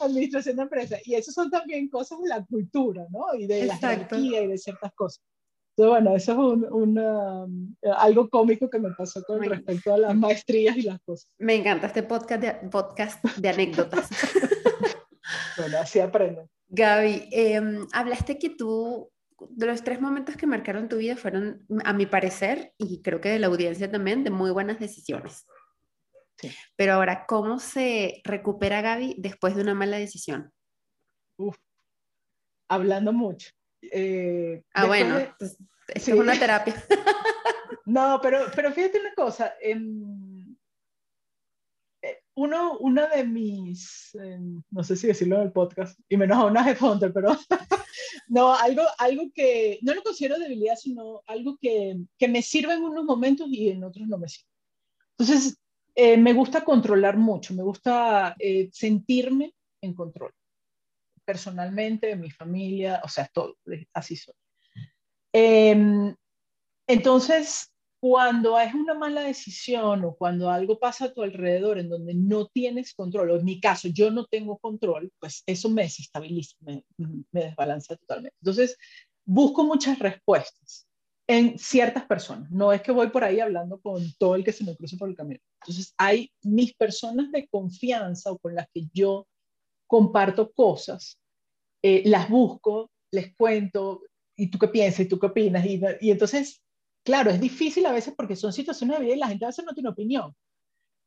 [0.00, 1.00] administración de empresas.
[1.04, 3.34] Y eso son también cosas de la cultura, ¿no?
[3.38, 5.22] Y de la jerarquía y de ciertas cosas.
[5.76, 10.74] Entonces, bueno, eso es un, algo cómico que me pasó con respecto a las maestrías
[10.78, 11.30] y las cosas.
[11.36, 14.08] Me encanta este podcast de, podcast de anécdotas.
[15.58, 16.48] bueno, así aprendo.
[16.68, 19.10] Gaby, em, hablaste que tú,
[19.50, 23.28] de los tres momentos que marcaron tu vida fueron, a mi parecer, y creo que
[23.28, 25.44] de la audiencia también, de muy buenas decisiones.
[26.38, 26.50] Sí.
[26.76, 30.50] Pero ahora, ¿cómo se recupera Gaby después de una mala decisión?
[31.36, 31.58] Uf,
[32.66, 33.50] hablando mucho.
[33.92, 35.56] Eh, ah, bueno, pues,
[35.88, 36.74] es una terapia.
[37.86, 39.54] no, pero, pero fíjate una cosa.
[39.60, 40.56] Em,
[42.02, 46.38] eh, uno, uno de mis, em, no sé si decirlo en el podcast, y menos
[46.38, 47.36] a una headhunter, pero
[48.28, 52.82] no, algo, algo que no lo considero debilidad, sino algo que, que me sirve en
[52.82, 54.50] unos momentos y en otros no me sirve.
[55.18, 55.58] Entonces,
[55.94, 58.36] eh, me gusta controlar mucho, me gusta
[58.70, 60.32] sentirme en control
[61.26, 63.56] personalmente, mi familia, o sea, todo,
[63.92, 64.34] así soy.
[65.32, 66.14] Em,
[66.86, 72.14] entonces, cuando es una mala decisión o cuando algo pasa a tu alrededor en donde
[72.14, 76.56] no tienes control, o en mi caso yo no tengo control, pues eso me desestabiliza,
[76.60, 78.36] me, me desbalancea totalmente.
[78.40, 78.78] Entonces,
[79.24, 80.86] busco muchas respuestas
[81.26, 82.50] en ciertas personas.
[82.50, 85.08] No es que voy por ahí hablando con todo el que se me cruce por
[85.08, 85.40] el camino.
[85.62, 89.26] Entonces, hay mis personas de confianza o con las que yo
[89.86, 91.18] comparto cosas,
[91.82, 94.02] eh, las busco, les cuento,
[94.36, 95.00] ¿y tú qué piensas?
[95.00, 95.64] ¿Y tú qué opinas?
[95.66, 96.62] Y, y, entonces,
[97.04, 99.64] claro, es difícil a veces porque son situaciones de vida y la gente a veces
[99.64, 100.34] no tiene opinión.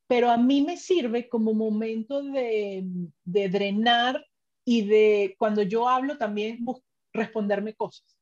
[0.08, 2.84] Pero a mí me sirve como momento de,
[3.24, 4.26] de drenar
[4.66, 6.66] y de, cuando yo hablo, también
[7.14, 8.18] responderme cosas.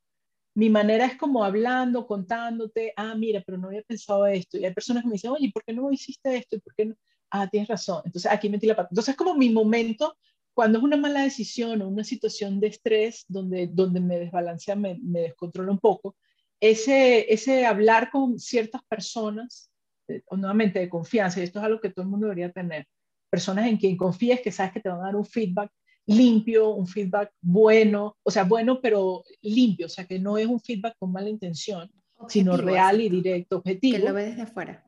[0.56, 4.58] Mi manera es como hablando, contándote, ah, mira, pero no había pensado esto.
[4.58, 6.56] Y hay personas que me dicen, oye, ¿por qué no hiciste esto?
[6.56, 6.96] ¿Y por qué no?
[7.30, 8.02] Ah, tienes razón.
[8.06, 8.90] Entonces, aquí metí la pata.
[8.92, 10.18] Entonces, es como mi momento
[10.58, 14.98] cuando es una mala decisión o una situación de estrés donde, donde me desbalancea, me,
[15.04, 16.16] me descontrola un poco,
[16.60, 19.70] ese, ese hablar con ciertas personas,
[20.08, 22.88] eh, nuevamente de confianza, y esto es algo que todo el mundo debería tener,
[23.30, 25.70] personas en quien confíes que sabes que te van a dar un feedback
[26.08, 30.60] limpio, un feedback bueno, o sea, bueno pero limpio, o sea, que no es un
[30.60, 31.88] feedback con mala intención,
[32.30, 33.96] sino real y directo, objetivo.
[33.96, 34.84] Que lo ve desde afuera.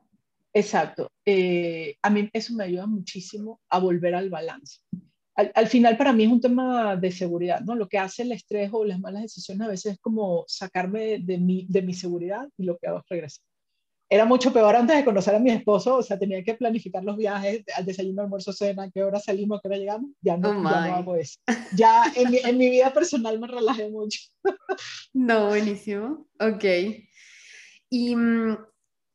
[0.52, 1.12] Exacto.
[1.24, 4.80] Eh, a mí eso me ayuda muchísimo a volver al balance
[5.54, 7.74] al, final para mí es un tema de seguridad, ¿no?
[7.74, 11.38] Lo que hace el estrés o las malas decisiones a veces es como sacarme de
[11.38, 13.44] mi, de mi seguridad y lo que hago es regresar.
[14.12, 17.16] Era mucho peor antes de conocer a mi esposo, o sea, tenía que planificar los
[17.16, 20.10] viajes, al desayuno, almuerzo, cena, qué hora salimos, qué hora llegamos.
[20.20, 21.38] Ya no, oh ya no hago eso.
[21.76, 24.18] Ya en mi, en mi vida personal me relajé mucho.
[25.12, 26.26] no, buenísimo.
[26.40, 26.64] Ok.
[27.88, 28.58] Y mm,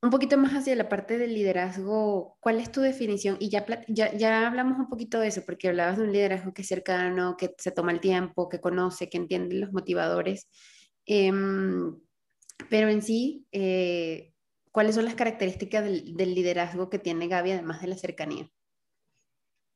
[0.01, 3.37] un poquito más hacia la parte del liderazgo, ¿cuál es tu definición?
[3.39, 6.61] Y ya, ya, ya, hablamos un poquito de eso, porque hablabas de un liderazgo que
[6.61, 10.47] es cercano, que se toma el tiempo, que conoce, que entiende los motivadores.
[11.05, 11.99] Em,
[12.69, 14.33] pero en sí, eh,
[14.71, 18.49] ¿cuáles son las características del, del, liderazgo que tiene Gaby, además de la cercanía?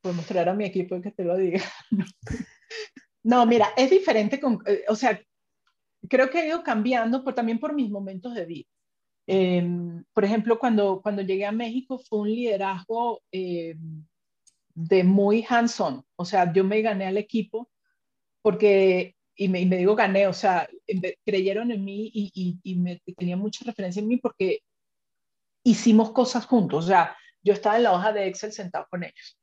[0.02, 1.62] Puedo mostrar a mi equipo que te lo diga.
[3.24, 5.20] no, mira, es diferente, con, eh, o sea,
[6.08, 8.70] creo que ha ido cambiando por, también por mis momentos de vida.
[9.32, 14.04] Em, por ejemplo, cuando, cuando llegué a México fue un liderazgo em,
[14.74, 17.70] de muy hands-on, o sea, yo me gané al equipo
[18.42, 20.68] porque, y me, me digo gané, o sea,
[21.24, 24.64] creyeron en mí y, y, y me tenían mucha referencia en mí porque
[25.64, 29.38] hicimos cosas juntos, o sea, yo estaba en la hoja de Excel sentado con ellos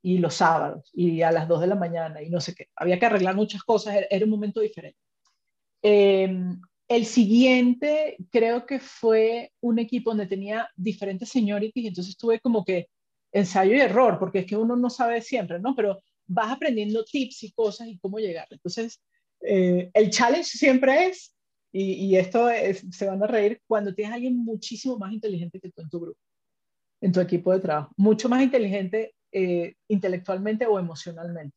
[0.00, 3.00] y los sábados y a las 2 de la mañana y no sé qué, había
[3.00, 5.00] que arreglar muchas cosas, era, un momento diferente.
[5.82, 6.32] Eh,
[6.96, 12.88] el siguiente creo que fue un equipo donde tenía diferentes seniorities, entonces tuve como que
[13.32, 15.74] ensayo y error, porque es que uno no sabe siempre, ¿no?
[15.74, 18.46] Pero vas aprendiendo tips y cosas y cómo llegar.
[18.50, 19.00] Entonces,
[19.40, 21.34] eh, el challenge siempre es,
[21.72, 22.48] y, esto
[22.90, 26.00] se van a reír, cuando tienes a alguien muchísimo más inteligente que tú en tu
[26.00, 26.18] grupo,
[27.00, 31.56] en tu equipo de trabajo, mucho más inteligente eh, intelectualmente o emocionalmente.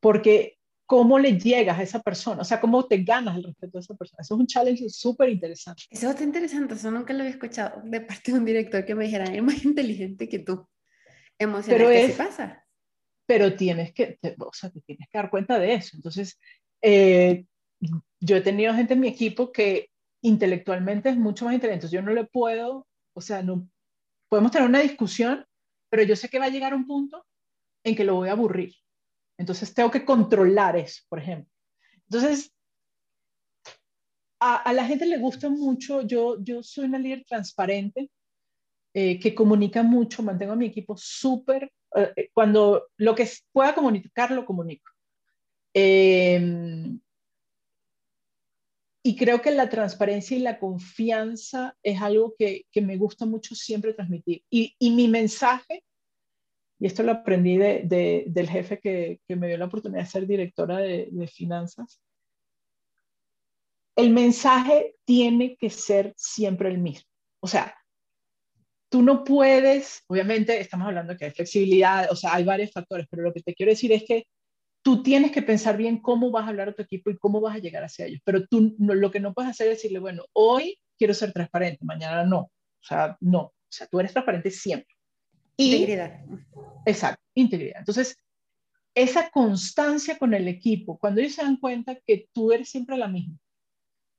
[0.00, 3.82] Porque cómo le llegas a esa persona, o sea, cómo te ganas el respeto de
[3.82, 4.22] esa persona.
[4.22, 5.84] Eso es un challenge súper interesante.
[5.90, 9.04] Eso es interesante, eso nunca lo había escuchado de parte de un director que me
[9.04, 10.66] dijera, es más inteligente que tú.
[11.38, 12.64] Emocional, ¿qué pasa?
[13.26, 15.96] Pero tienes que, o sea, te tienes que dar cuenta de eso.
[15.96, 16.38] Entonces,
[16.80, 17.44] eh,
[18.20, 19.90] yo he tenido gente en mi equipo que
[20.22, 21.88] intelectualmente es mucho más inteligente.
[21.88, 23.68] Yo no le puedo, o sea, no,
[24.28, 25.44] podemos tener una discusión
[25.88, 27.24] pero yo sé que va a llegar un punto
[27.84, 28.74] en que lo voy a aburrir.
[29.38, 31.50] Entonces tengo que controlar eso, por ejemplo.
[32.08, 32.52] Entonces,
[34.40, 38.10] a, la gente le gusta mucho, yo, yo soy una líder transparente,
[38.94, 44.30] eh, que comunica mucho, mantengo a mi equipo súper, eh, cuando lo que pueda comunicar,
[44.30, 44.90] lo comunico.
[45.74, 46.98] Em,
[49.02, 53.54] y creo que la transparencia y la confianza es algo que, que me gusta mucho
[53.54, 54.42] siempre transmitir.
[54.50, 55.84] Y, y, mi mensaje,
[56.78, 60.78] y esto lo aprendí de, del jefe que, me dio la oportunidad de ser directora
[60.78, 62.00] de, finanzas,
[63.96, 67.08] el mensaje tiene que ser siempre el mismo.
[67.40, 67.74] O sea,
[68.90, 73.22] tú no puedes, obviamente estamos hablando que hay flexibilidad, o sea, hay varios factores, pero
[73.22, 74.26] lo que te quiero decir es que
[74.82, 77.56] tú tienes que pensar bien cómo vas a hablar a tu equipo y cómo vas
[77.56, 78.20] a llegar hacia ellos.
[78.22, 82.24] Pero tú lo que no puedes hacer es decirle, bueno, hoy quiero ser transparente, mañana
[82.24, 82.40] no.
[82.40, 83.40] O sea, no.
[83.40, 84.95] O sea, tú eres transparente siempre.
[85.56, 86.24] Integridad.
[86.84, 87.78] Exacto, integridad.
[87.80, 88.16] Entonces,
[88.94, 93.08] esa constancia con el equipo, cuando ellos se dan cuenta que tú eres siempre la
[93.08, 93.38] misma,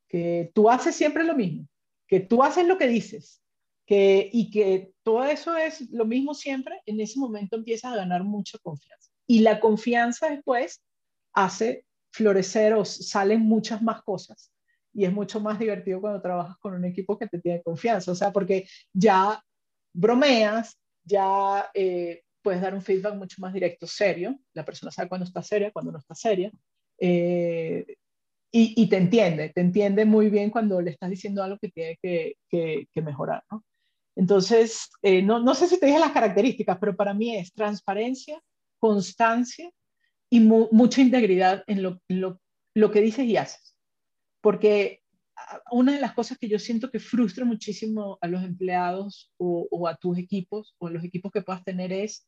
[0.08, 1.68] que tú haces siempre lo mismo,
[2.08, 3.42] que tú haces lo que dices,
[3.86, 8.24] que, y que todo eso es lo mismo siempre, en ese momento empiezas a ganar
[8.24, 9.12] mucha confianza.
[9.26, 10.82] Y la confianza después
[11.34, 14.52] hace florecer o salen muchas más cosas.
[14.94, 18.12] Y es mucho más divertido cuando trabajas con un equipo que te tiene confianza.
[18.12, 19.42] O sea, porque ya
[19.94, 20.78] bromeas,
[21.08, 24.38] ya eh, puedes dar un feedback mucho más directo, serio.
[24.54, 26.52] La persona sabe cuándo está seria, cuando no está seria.
[27.00, 27.86] Eh,
[28.52, 32.38] y, te entiende, te entiende muy bien cuando le estás diciendo algo que tiene que,
[32.50, 33.44] que, mejorar.
[34.16, 38.42] Entonces, eh, no, no, sé si te dije las características, pero para mí es transparencia,
[38.80, 39.70] constancia
[40.30, 43.76] y mucha integridad en lo, lo, que dices y haces.
[44.42, 45.04] Porque
[45.72, 49.96] una de las cosas que yo siento que frustra muchísimo a los empleados o, a
[49.96, 52.28] tus equipos o los equipos que puedas tener es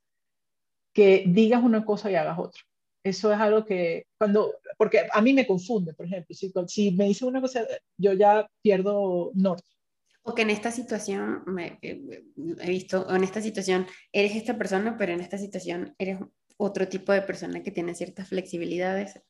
[0.93, 2.61] que digas una cosa y hagas otra.
[3.03, 7.05] Eso es algo que cuando, porque a mí me confunde, por ejemplo, si, si me
[7.05, 7.65] dicen una cosa,
[7.97, 9.67] yo ya pierdo norte.
[10.21, 12.23] O que en esta situación, me, eh,
[12.59, 16.19] he visto, en esta situación eres esta persona, pero en esta situación eres
[16.57, 19.21] otro tipo de persona que tiene ciertas flexibilidades.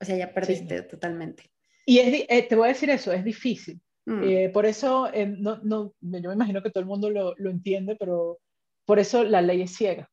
[0.00, 1.51] O sea, ya perdiste totalmente.
[1.84, 3.80] Y es, eh, te voy a decir eso, es difícil.
[4.06, 4.22] Mm.
[4.24, 7.96] Eh, por eso, no, no, yo me imagino que todo el mundo lo, lo entiende,
[7.96, 8.38] pero
[8.84, 10.10] por eso la ley es ciega.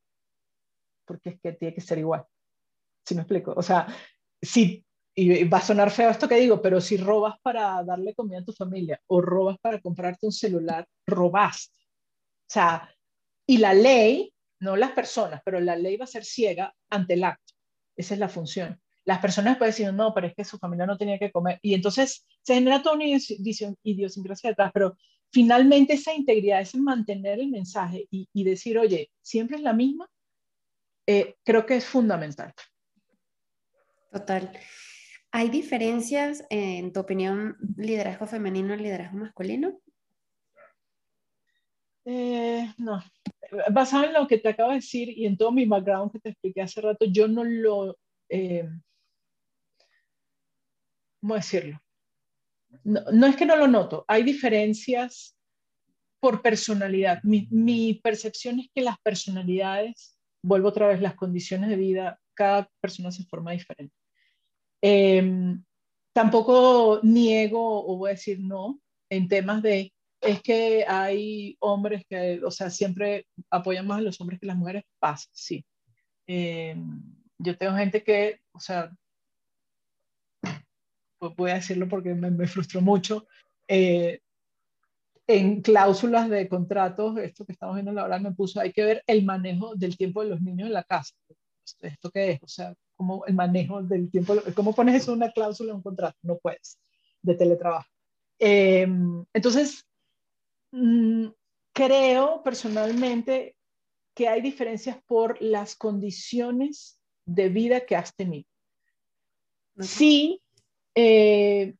[1.04, 2.24] Porque es que tiene que ser igual.
[3.04, 3.52] ¿Sí me explico?
[3.56, 3.86] O sea,
[4.40, 8.38] si y va a sonar feo esto que digo, pero si robas para darle comida
[8.38, 11.74] a tu familia o robas para comprarte un celular, robaste.
[11.82, 12.88] O sea,
[13.46, 17.24] y la ley, no las personas, pero la ley va a ser ciega ante el
[17.24, 17.54] acto.
[17.96, 18.80] Esa es la función.
[19.10, 21.58] Las personas pueden decir, no, pero es que su familia no tenía que comer.
[21.62, 23.06] Y entonces se genera toda una
[23.82, 24.96] idiosincrasia detrás, pero
[25.32, 30.08] finalmente esa integridad, ese mantener el mensaje y, y decir, oye, siempre es la misma,
[31.08, 32.54] eh, creo que es fundamental.
[34.12, 34.52] Total.
[35.32, 39.80] ¿Hay diferencias, en tu opinión, liderazgo femenino y liderazgo masculino?
[42.04, 43.02] Eh, no.
[43.72, 46.28] Basado en lo que te acabo de decir y en todo mi background que te
[46.28, 47.98] expliqué hace rato, yo no lo...
[48.28, 48.68] Eh,
[51.20, 51.80] ¿Cómo decirlo?
[52.84, 55.36] No, no, es que no lo noto, hay diferencias
[56.20, 57.20] por personalidad.
[57.22, 63.10] Mi, percepción es que las personalidades, vuelvo otra vez, las condiciones de vida, cada persona
[63.10, 63.94] se forma diferente.
[64.82, 65.62] Em,
[66.12, 72.40] tampoco niego o voy a decir no en temas de, es que hay hombres que,
[72.44, 75.64] o sea, siempre apoyan más a los hombres que las mujeres, pasa, sí.
[76.26, 77.02] Em,
[77.38, 78.92] yo tengo gente que, o sea,
[81.20, 83.26] voy a decirlo porque me, me frustró mucho,
[83.68, 84.20] eh,
[85.26, 88.84] en cláusulas de contratos, esto que estamos viendo en la hora me puso, hay que
[88.84, 91.14] ver el manejo del tiempo de los niños en la casa.
[91.80, 92.42] ¿Esto qué es?
[92.42, 95.82] O sea, como el manejo del tiempo, ¿cómo pones eso en una cláusula en un
[95.82, 96.18] contrato?
[96.22, 96.80] No puedes,
[97.22, 97.88] de teletrabajo.
[98.40, 99.86] Em, entonces,
[100.72, 101.28] mm,
[101.72, 103.54] creo personalmente
[104.14, 108.48] que hay diferencias por las condiciones de vida que has tenido.
[109.78, 110.42] Sí,
[110.94, 111.74] eh,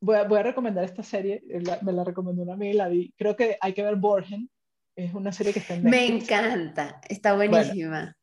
[0.00, 1.42] voy, a, voy, a, recomendar esta serie,
[1.82, 3.14] me la recomendó una amiga y la vi.
[3.16, 4.50] Creo que hay que ver Borgen,
[4.96, 6.10] es una serie que está en Netflix.
[6.10, 8.16] Me encanta, está buenísima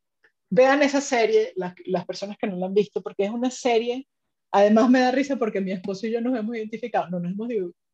[0.53, 4.07] vean esa serie, las, las, personas que no la han visto, porque es una serie,
[4.51, 7.49] además me da risa porque mi esposo y yo nos hemos identificado, no nos hemos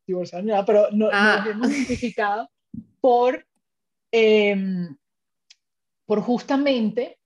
[0.06, 1.38] divorciado ni nada, pero no, ah.
[1.38, 2.50] nos hemos identificado
[3.00, 3.46] por,
[4.12, 4.88] eh,
[6.04, 7.18] por justamente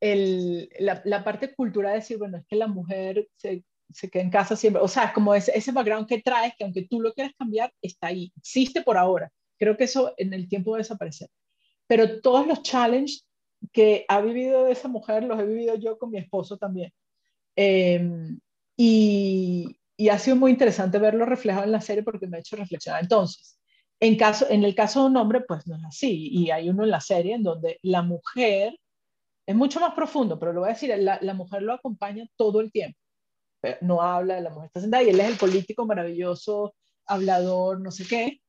[0.00, 4.22] el, la, la, parte cultural de decir, bueno, es que la mujer se, se queda
[4.22, 7.12] en casa siempre, o sea, como ese, ese background que traes, que aunque tú lo
[7.12, 9.30] quieras cambiar, está ahí, existe por ahora.
[9.58, 11.28] Creo que eso en el tiempo va a desaparecer.
[11.86, 13.26] pero todos los challenges
[13.72, 16.92] que ha vivido esa mujer los he vivido yo con mi esposo también.
[17.56, 18.40] Em,
[18.76, 22.56] y, y, ha sido muy interesante verlo reflejado en la serie porque me ha hecho
[22.56, 23.02] reflexionar.
[23.02, 23.58] Entonces,
[24.00, 26.28] en, caso, en el caso de un hombre, pues no es así.
[26.32, 28.78] Y hay uno en la serie en donde la mujer
[29.50, 32.70] es mucho más profundo, pero lo voy a decir, la, mujer lo acompaña todo el
[32.70, 32.96] tiempo.
[33.80, 36.74] No habla, la mujer está sentada y él es el político maravilloso,
[37.04, 38.40] hablador, no sé qué,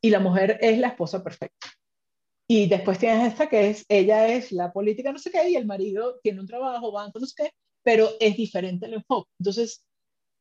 [0.00, 1.66] y la mujer es la esposa perfecta.
[2.46, 5.66] Y después tienes esta que es, ella es la política, no sé qué, y el
[5.66, 7.50] marido tiene un trabajo, banco, no sé qué,
[7.82, 9.28] pero es diferente el enfoque.
[9.40, 9.84] Entonces,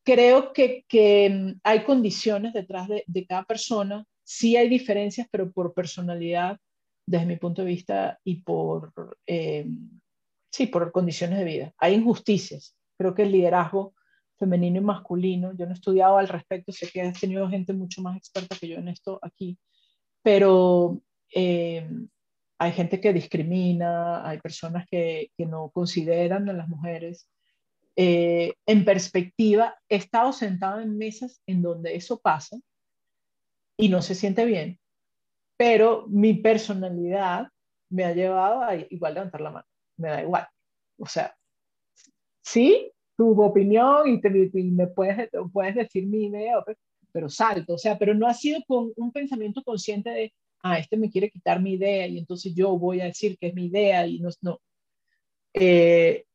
[0.03, 5.51] creo que, que mm, hay condiciones detrás de, de, cada persona, sí hay diferencias, pero
[5.51, 6.59] por personalidad,
[7.07, 9.65] desde mi punto de vista, y por, eh,
[10.51, 11.73] sí, por condiciones de vida.
[11.77, 12.75] Hay injusticias.
[12.97, 13.95] Creo que el liderazgo
[14.37, 15.53] femenino y masculino.
[15.55, 18.67] Yo no he estudiado al respecto, sé que has tenido gente mucho más experta que
[18.67, 19.57] yo en esto aquí,
[20.21, 21.01] pero
[21.33, 21.89] eh,
[22.59, 27.29] hay gente que discrimina, hay personas que, que no consideran a las mujeres.
[27.95, 32.57] Eh, en perspectiva, he estado sentado en mesas en donde eso pasa
[33.77, 34.79] y no se siente bien,
[35.57, 37.47] pero mi personalidad
[37.89, 39.65] me ha llevado a igual levantar la mano,
[39.97, 40.47] me da igual.
[40.99, 41.35] O sea,
[42.43, 46.63] sí, tu opinión y, te, me puedes, puedes decir mi idea,
[47.11, 50.97] pero salto, o sea, pero no ha sido con un pensamiento consciente de, ah, este
[50.97, 54.05] me quiere quitar mi idea y entonces yo voy a decir que es mi idea
[54.05, 54.59] y no, no.
[55.53, 56.25] Eh,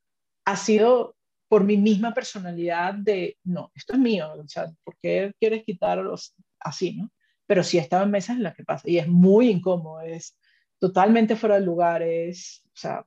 [0.45, 1.14] ha sido
[1.49, 6.35] por mi misma personalidad de, no, esto es mío, o sea, ¿por qué quieres quitarlos
[6.59, 7.11] así, no?
[7.53, 10.38] Pero sí he estado en mesas en las que pasa y es muy incómodo, es
[10.78, 13.05] totalmente fuera de lugar, es, o sea,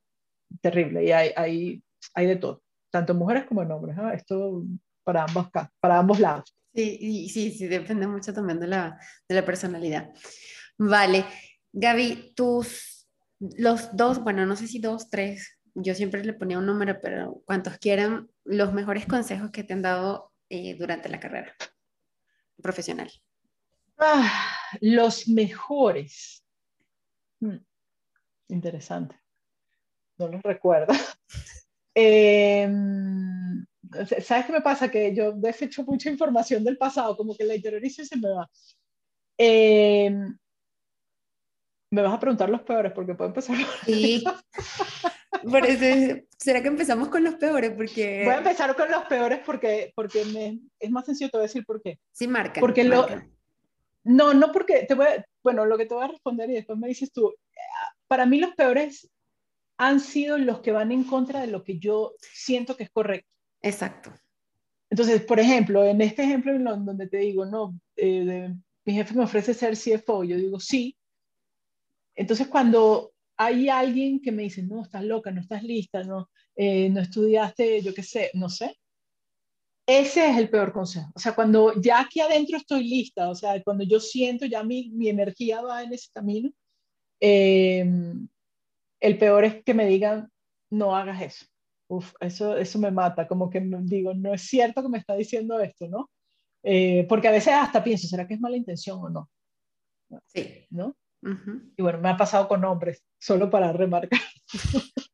[0.62, 1.84] terrible y hay, hay,
[2.14, 2.62] hay de todo
[2.96, 3.98] tanto mujeres como en hombres.
[4.14, 4.64] Esto
[5.04, 5.50] para ambos,
[5.82, 6.56] para ambos lados.
[6.74, 10.14] Sí, sí, sí, depende mucho también de la, de la personalidad.
[10.78, 11.26] Vale,
[11.74, 13.10] Gaby, tus,
[13.58, 17.42] los dos, bueno, no sé si dos, tres, yo siempre le ponía un número, pero
[17.46, 21.54] cuantos quieran, los mejores consejos que te han dado eh, durante la carrera
[22.62, 23.12] profesional.
[23.98, 26.44] Ah, los mejores.
[27.40, 27.58] Hmm,
[28.50, 29.20] interesante.
[30.18, 30.94] No los recuerdo.
[31.98, 32.70] Eh,
[34.22, 34.92] ¿Sabes qué me pasa?
[34.92, 38.50] Que yo desecho mucha información del pasado, como que la interiorizo y se me va.
[39.38, 40.14] Eh,
[41.92, 43.56] me vas a preguntar los peores porque puedo empezar.
[43.86, 44.26] Sí.
[46.38, 47.72] ¿Será que empezamos con los peores?
[47.72, 48.24] Porque...
[48.26, 51.48] Voy a empezar con los peores porque, porque me, es más sencillo, te voy a
[51.48, 52.00] decir por qué.
[52.12, 52.60] Sí, marca.
[52.60, 53.08] Porque lo...
[54.06, 55.26] No, no porque te voy a...
[55.44, 57.34] Bueno, lo que te voy a responder y después me dices tú.
[58.08, 59.10] Para mí los peores
[59.78, 63.30] han sido los que van en contra de lo que yo siento que es correcto.
[63.62, 64.14] Exacto.
[64.90, 68.54] Entonces, por ejemplo, en este ejemplo en donde te digo, no, eh,
[68.86, 70.96] mi jefe me ofrece ser CFO, yo digo sí.
[72.16, 76.90] Entonces, cuando hay alguien que me dice, no, estás loca, no estás lista, no, eh,
[76.90, 78.78] no estudiaste, yo qué sé, no sé,
[79.88, 81.12] ese es el peor consejo.
[81.16, 84.90] O sea, cuando ya aquí adentro estoy lista, o sea, cuando yo siento ya mi,
[84.90, 86.52] mi energía va en ese camino,
[87.20, 87.86] eh,
[89.00, 90.30] el peor es que me digan,
[90.72, 91.46] no hagas eso.
[91.88, 95.60] Uf, eso, eso me mata, como que digo, no es cierto que me está diciendo
[95.60, 96.10] esto, ¿no?
[96.64, 99.30] Eh, porque a veces hasta pienso, ¿será que es mala intención o no?
[100.26, 100.66] Sí.
[100.72, 100.96] ¿No?
[101.78, 104.20] Y bueno, me ha pasado con hombres, solo para remarcar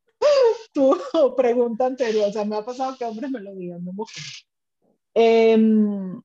[0.73, 0.97] tu
[1.37, 4.45] pregunta anterior, o sea, me ha pasado que hombres me lo digan, no mujeres.
[5.13, 6.21] Em,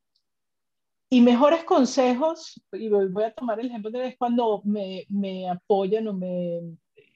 [1.09, 6.13] y mejores consejos, y voy a tomar el ejemplo de cuando me, me apoyan o
[6.13, 6.61] me,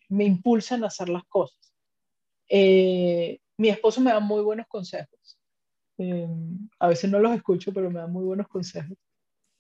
[0.09, 1.74] me impulsan a hacer las cosas.
[2.48, 5.38] Eh, mi esposo me da muy buenos consejos.
[5.98, 6.28] Eh,
[6.78, 8.97] a veces no los escucho, pero me da muy buenos consejos.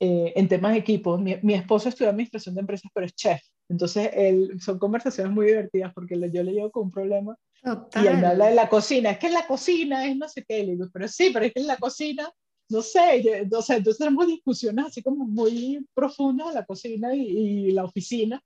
[0.00, 3.40] Eh, en temas de equipo, mi, mi, esposo estudia administración de empresas, pero es chef.
[3.68, 8.18] Entonces, él, son conversaciones muy divertidas porque yo le llevo con un problema y él
[8.18, 9.10] me habla de la cocina.
[9.10, 10.64] Es que en la cocina es no sé qué.
[10.64, 12.32] Le digo, pero sí, pero es que en la cocina,
[12.68, 13.22] no sé.
[13.22, 17.70] Yo, o sea, entonces tenemos discusiones así como muy profundas en la cocina y, y
[17.72, 18.42] la oficina.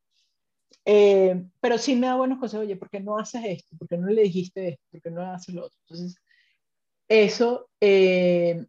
[0.84, 3.76] Eh, pero sí me da buenos consejos, oye, ¿por qué no haces esto?
[3.78, 4.84] ¿Por qué no le dijiste esto?
[4.90, 5.78] ¿Por qué no haces lo otro?
[5.88, 6.16] Entonces,
[7.08, 8.66] eso, eh,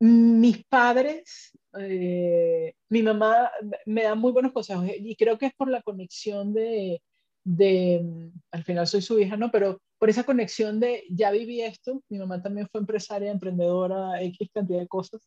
[0.00, 3.50] mis padres, eh, mi mamá
[3.86, 7.00] me da muy buenos consejos y creo que es por la conexión de,
[7.44, 9.50] de, al final soy su hija, ¿no?
[9.50, 14.50] Pero por esa conexión de, ya viví esto, mi mamá también fue empresaria, emprendedora, X
[14.52, 15.20] cantidad de cosas,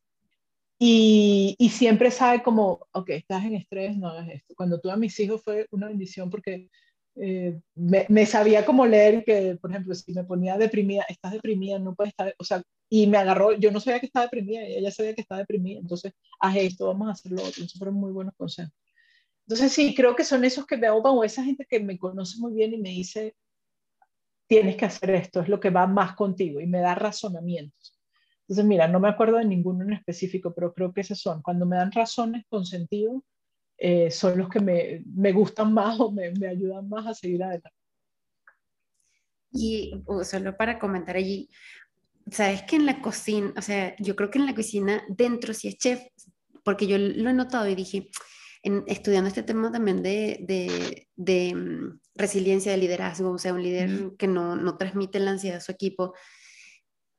[0.77, 4.53] y, y, siempre sabe como, ok, estás en estrés, no hagas esto.
[4.57, 6.69] Cuando tuve a mis hijos fue una bendición porque
[7.17, 11.95] eh, me, sabía como leer que, por ejemplo, si me ponía deprimida, estás deprimida, no
[11.95, 15.15] puedes estar, o sea, y me agarró, yo no sabía que estaba deprimida, ella sabía
[15.15, 17.53] que estaba deprimida, entonces, haz esto, vamos a hacerlo otro.
[17.55, 18.73] Entonces fueron muy buenos consejos.
[19.47, 22.39] Entonces sí, creo que son esos que me ahogan o esa gente que me conoce
[22.39, 23.35] muy bien y me dice,
[24.47, 27.99] tienes que hacer esto, es lo que va más contigo y me da razonamientos.
[28.41, 31.41] Entonces, mira, no me acuerdo de ninguno en específico, pero creo que esos son.
[31.41, 33.23] Cuando me dan razones con sentido,
[33.77, 37.43] eh, son los que me, me, gustan más o me, me ayudan más a seguir
[37.43, 37.71] adelante.
[39.51, 41.49] Y solo para comentar allí,
[42.29, 45.69] sabes que en la cocina, o sea, yo creo que en la cocina, dentro si
[45.69, 46.01] es chef,
[46.63, 48.09] porque yo lo he notado y dije,
[48.65, 53.63] en, estudiando este tema también de, de, de mm, resiliencia, de liderazgo, o sea, un
[53.63, 56.13] líder que no, no transmite la ansiedad a su equipo,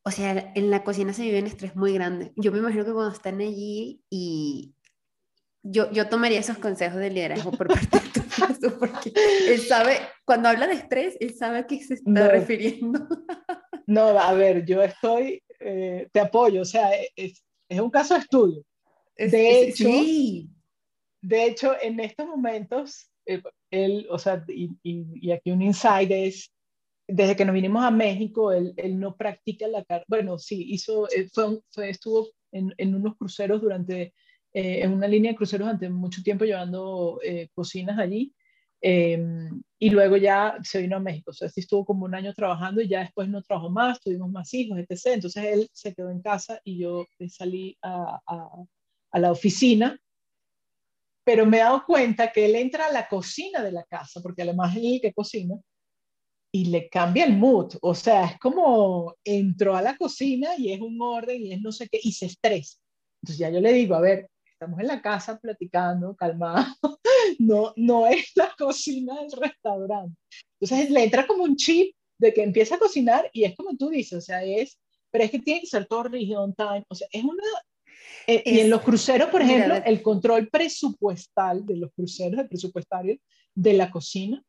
[0.04, 2.32] o sea, en la cocina se vive un estrés muy grande.
[2.36, 4.72] Yo me imagino que cuando están allí y
[5.64, 9.12] yo, yo tomaría esos consejos de liderazgo por parte de tu porque
[9.48, 13.06] él sabe, cuando habla de estrés, él sabe a qué se está refiriendo.
[13.88, 18.20] No, a ver, yo estoy, eh, te apoyo, o sea, es, es, un caso de
[18.20, 18.64] estudio.
[19.16, 20.50] De hecho, sí.
[21.26, 26.52] De hecho, en estos momentos, eh, él, o sea, y, y, aquí un insight es,
[27.08, 31.08] desde que nos vinimos a México, él, él no practica la carne, bueno, sí, hizo,
[31.10, 34.14] eh, fue, fue, estuvo en, en, unos cruceros durante,
[34.52, 37.20] en una línea de cruceros durante mucho tiempo llevando
[37.54, 38.32] cocinas allí,
[38.80, 41.30] Em, y luego ya se vino a México.
[41.30, 44.30] O sea, sí estuvo como un año trabajando y ya después no trabajó más, tuvimos
[44.30, 45.14] más hijos, etc.
[45.14, 49.98] Entonces él se quedó en casa y yo salí a, a, la oficina.
[51.26, 54.42] Pero me he dado cuenta que él entra a la cocina de la casa, porque
[54.42, 55.56] además es el que cocina,
[56.52, 57.74] y le cambia el mood.
[57.82, 61.72] O sea, es como entró a la cocina y es un orden y es no
[61.72, 62.78] sé qué, y se estresa.
[63.20, 66.64] Entonces ya yo le digo, a ver, estamos en la casa platicando, calmado,
[67.40, 70.16] no, no es la cocina del restaurante.
[70.60, 73.90] Entonces le entra como un chip de que empieza a cocinar y es como tú
[73.90, 74.78] dices, o sea, es,
[75.10, 77.42] pero es que tiene que ser todo rígido on time, o sea, es una...
[78.26, 83.18] Eh, y en los cruceros, por ejemplo, el control presupuestal de los cruceros, el presupuestario
[83.54, 84.42] de la cocina,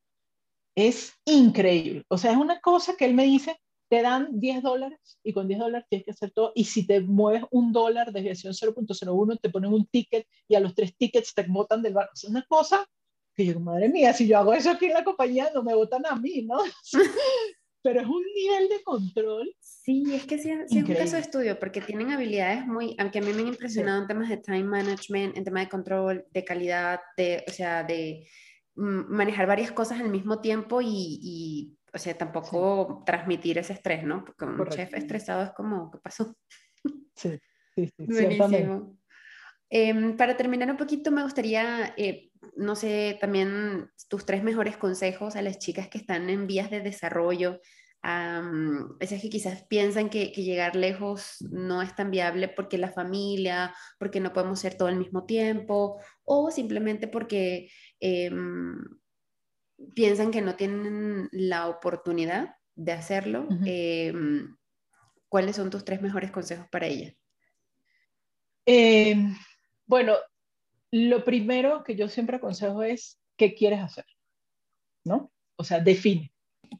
[0.75, 2.03] es increíble.
[2.07, 3.59] O sea, es una cosa que él me dice,
[3.89, 6.51] te dan 10 dólares y con 10 dólares tienes que hacer todo.
[6.55, 10.75] Y si te mueves un dólar, desviación 0.01, te ponen un ticket y a los
[10.75, 12.11] tres tickets te botan del barco.
[12.15, 12.85] Es una cosa
[13.33, 16.05] que yo, madre mía, si yo hago eso aquí en la compañía, no me votan
[16.07, 16.57] a mí, ¿no?
[17.87, 19.55] Pero es un nivel de control.
[19.61, 23.21] Sí, es que sí, es un caso de estudio, porque tienen habilidades muy, aunque a
[23.21, 26.99] mí me han impresionado en temas de time management, en temas de control, de calidad,
[27.15, 28.27] de, o sea, de
[28.75, 34.03] mm, manejar varias cosas al mismo tiempo y, y o sea, tampoco transmitir ese estrés,
[34.03, 34.25] ¿no?
[34.25, 36.35] Porque un chef estresado es como, ¿qué pasó?
[37.15, 37.39] Sí,
[37.73, 38.05] sí, sí.
[38.05, 38.96] Buenísimo.
[39.69, 45.35] Eh, para terminar un poquito, me gustaría, eh, no sé, también tus tres mejores consejos
[45.35, 47.59] a las chicas que están en vías de desarrollo,
[48.03, 52.91] um, esas que quizás piensan que, que, llegar lejos no es tan viable porque la
[52.91, 57.69] familia, porque no podemos ser todo al mismo tiempo, o simplemente porque
[57.99, 58.31] eh,
[59.93, 64.55] piensan que no tienen la oportunidad de hacerlo, em,
[65.27, 67.13] ¿cuáles son tus tres mejores consejos para ella?
[68.65, 69.35] Em,
[69.87, 70.15] bueno,
[70.91, 74.05] lo primero que yo siempre aconsejo es qué quieres hacer,
[75.03, 75.31] ¿no?
[75.55, 76.31] O sea, define.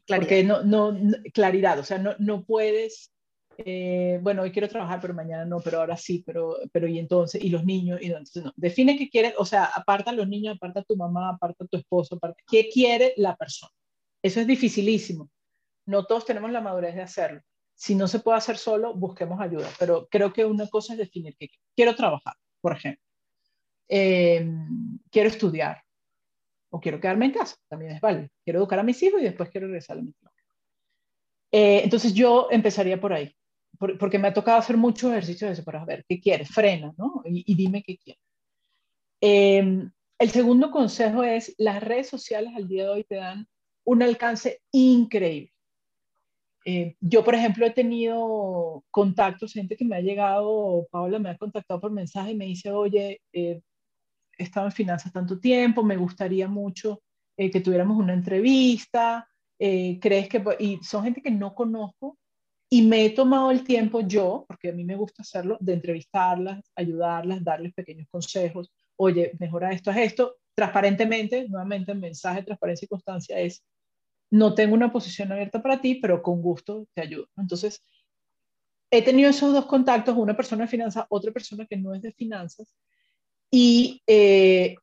[0.06, 0.28] Claridad.
[0.28, 0.96] Porque no, no,
[1.32, 3.10] claridad, o sea, no, no puedes
[3.60, 7.42] eh, bueno, hoy quiero trabajar, pero mañana no, pero ahora sí, pero, pero y entonces,
[7.42, 8.52] y los niños, y entonces no.
[8.56, 11.66] Define qué quieres, o sea, aparta a los niños, aparta a tu mamá, aparta a
[11.66, 13.72] tu esposo, aparta, qué quiere la persona.
[14.22, 15.28] Eso es dificilísimo.
[15.86, 17.40] No todos tenemos la madurez de hacerlo.
[17.74, 21.36] Si no se puede hacer solo, busquemos ayuda, pero creo que una cosa es definir
[21.36, 23.02] qué quiero trabajar, por ejemplo.
[23.88, 24.46] Eh,
[25.10, 25.82] quiero estudiar
[26.70, 28.28] o quiero quedarme en casa, también es válido.
[28.44, 30.36] Quiero educar a mis hijos y después quiero regresar a mi trabajo.
[31.50, 33.34] Eh, entonces yo empezaría por ahí
[33.78, 37.22] porque me ha tocado hacer muchos ejercicios de eso para ver qué quieres, frena, ¿no?
[37.24, 38.22] Y, dime qué quieres.
[39.20, 43.46] Em, el segundo consejo es, las redes sociales al día de hoy te dan
[43.84, 45.52] un alcance increíble.
[46.70, 51.38] Eh, yo, por ejemplo, he tenido contactos, gente que me ha llegado, Paola me ha
[51.38, 53.62] contactado por mensaje y me dice, oye, eh,
[54.36, 57.00] he estado en finanzas tanto tiempo, me gustaría mucho
[57.38, 59.26] eh, que tuviéramos una entrevista,
[59.58, 62.18] crees que, y son gente que no conozco,
[62.68, 66.70] y me he tomado el tiempo yo, porque a mí me gusta hacerlo, de entrevistarlas,
[66.76, 68.70] ayudarlas, darles pequeños consejos.
[68.96, 70.36] Oye, mejora esto, es esto.
[70.54, 73.64] Transparentemente, nuevamente el mensaje de transparencia y constancia es,
[74.30, 77.28] no tengo una posición abierta para ti, pero con gusto te ayudo.
[77.36, 77.82] Entonces,
[78.90, 82.12] he tenido esos dos contactos, una persona de finanzas, otra persona que no es de
[82.12, 82.74] finanzas,
[83.50, 84.76] y eh,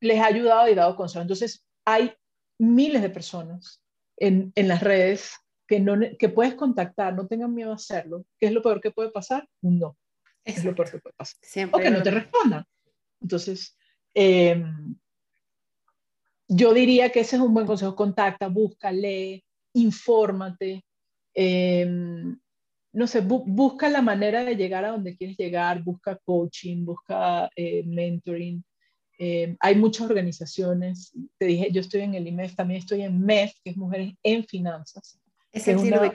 [0.00, 1.22] les ha ayudado y dado consejos.
[1.22, 2.12] Entonces, hay
[2.58, 3.82] miles de personas
[4.16, 5.36] en, en las redes
[5.66, 8.26] que, no, que puedes contactar, no tengan miedo a hacerlo.
[8.38, 9.48] ¿Qué es lo peor que puede pasar?
[9.62, 9.96] No.
[10.44, 11.38] Es lo peor que puede pasar.
[11.72, 12.64] o que no te respondan.
[13.20, 13.76] Entonces,
[14.12, 14.96] em,
[16.54, 17.96] yo diría que ese es un buen consejo.
[17.96, 19.42] Contacta, busca, lee,
[19.74, 20.84] infórmate.
[21.34, 22.38] Em,
[22.92, 27.82] no sé, busca la manera de llegar a donde quieres llegar, busca coaching, busca eh,
[27.86, 28.62] mentoring.
[29.18, 31.12] Em, hay muchas organizaciones.
[31.38, 34.44] Te dije, yo estoy en el IMEF, también estoy en MEF, que es Mujeres en
[34.44, 35.18] Finanzas.
[35.52, 36.12] Es una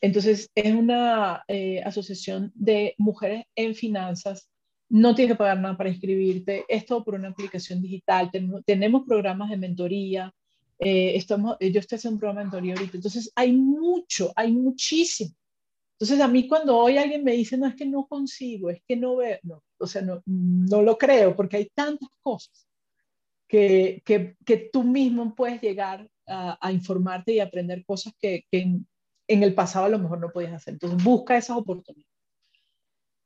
[0.00, 4.48] Entonces, es una eh, asociación de mujeres en finanzas
[4.94, 8.30] no tienes que pagar nada para inscribirte, es todo por una aplicación digital,
[8.64, 10.32] tenemos, programas de mentoría,
[10.78, 15.34] eh, estamos, yo estoy haciendo un programa de mentoría ahorita, entonces hay mucho, hay muchísimo.
[15.94, 18.94] Entonces a mí cuando hoy alguien me dice, no, es que no consigo, es que
[18.94, 22.68] no veo, no, o sea, no, no lo creo, porque hay tantas cosas
[23.48, 28.60] que, que, que tú mismo puedes llegar a, a, informarte y aprender cosas que, que
[28.60, 28.86] en,
[29.26, 30.74] en el pasado a lo mejor no podías hacer.
[30.74, 32.13] Entonces busca esas oportunidades.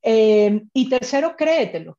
[0.02, 1.98] Eh, y tercero, créetelo.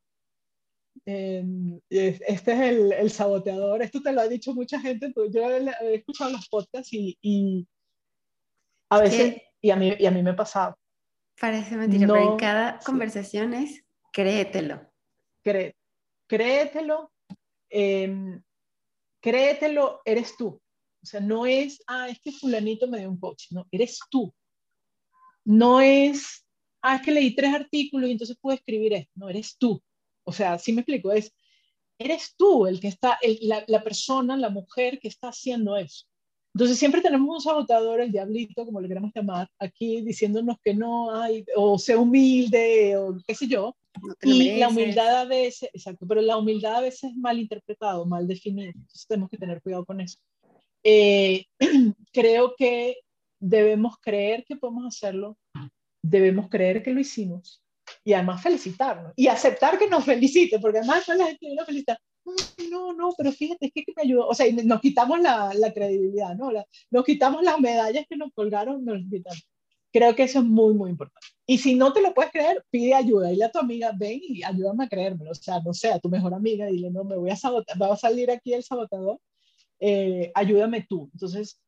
[1.06, 1.44] Eh,
[1.90, 3.82] este es el, el, saboteador.
[3.82, 5.14] Esto te lo ha dicho mucha gente.
[5.32, 7.68] Yo he, escuchado los podcasts y, y
[8.90, 10.78] a veces, y, a mí, y a mí me ha pasado.
[11.40, 14.82] Parece mentira, pero en cada conversación es créetelo.
[15.44, 15.76] Cré,
[16.28, 17.12] créetelo.
[17.70, 18.40] Eh,
[19.22, 20.62] créetelo, eres tú.
[21.02, 23.52] O sea, no es, ah, es que fulanito me dio un coach.
[23.52, 24.34] No, eres tú.
[25.46, 26.46] No es,
[26.82, 29.12] ah, es que leí tres artículos y entonces puedo escribir esto.
[29.16, 29.82] No, eres tú.
[30.24, 31.34] O sea, sí me explico, es,
[31.98, 36.06] eres tú el que está, la, la, persona, la mujer que está haciendo eso.
[36.54, 41.16] Entonces siempre tenemos un sabotador, el diablito, como le queremos llamar, aquí diciéndonos que no
[41.16, 43.76] hay, o sea humilde, o qué sé yo.
[44.24, 48.28] y la humildad a veces, exacto, pero la humildad a veces es mal interpretado, mal
[48.28, 48.72] definido.
[48.74, 50.18] Entonces tenemos que tener cuidado con eso.
[50.84, 51.46] Eh,
[52.14, 52.98] creo que
[53.40, 55.38] debemos creer que podemos hacerlo,
[56.02, 57.64] debemos creer que lo hicimos
[58.04, 62.00] y además felicitarnos y aceptar que nos felicite, porque además la gente viene a felicitar.
[62.70, 64.28] No, no, pero fíjate, es que, me ayudó.
[64.28, 66.52] O sea, nos quitamos la, la credibilidad, ¿no?
[66.92, 69.48] nos quitamos las medallas que nos colgaron, nos quitamos.
[69.92, 71.28] Creo que eso es muy, muy importante.
[71.48, 73.30] Y si no te lo puedes creer, pide ayuda.
[73.30, 75.32] Dile a tu amiga, ven y ayúdame a creérmelo.
[75.32, 77.92] O sea, no sé, a tu mejor amiga, dile, no, me voy a sabotar, va
[77.92, 79.20] a salir aquí el sabotador,
[79.80, 81.10] eh, ayúdame tú.
[81.14, 81.60] Entonces,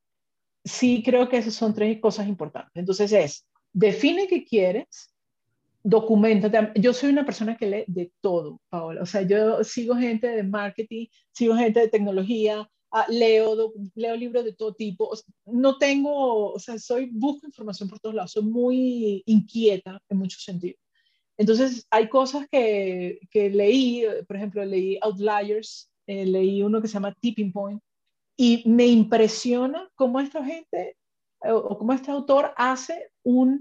[0.63, 2.71] sí creo que esas son tres cosas importantes.
[2.75, 5.13] Entonces es, define qué quieres,
[5.83, 6.79] documentate.
[6.79, 9.01] Yo soy una persona que lee de todo, Paola.
[9.01, 14.45] O sea, yo sigo gente de marketing, sigo gente de tecnología, ah, leo, leo libros
[14.45, 15.11] de todo tipo.
[15.45, 18.31] no tengo, o sea, soy, busco información por todos lados.
[18.31, 20.79] Soy muy inquieta en muchos sentidos.
[21.37, 26.95] Entonces, hay cosas que, que leí, por ejemplo, leí Outliers, eh, leí uno que se
[26.95, 27.81] llama Tipping Point,
[28.37, 30.97] y me impresiona cómo esta gente
[31.43, 33.59] o, cómo este autor hace una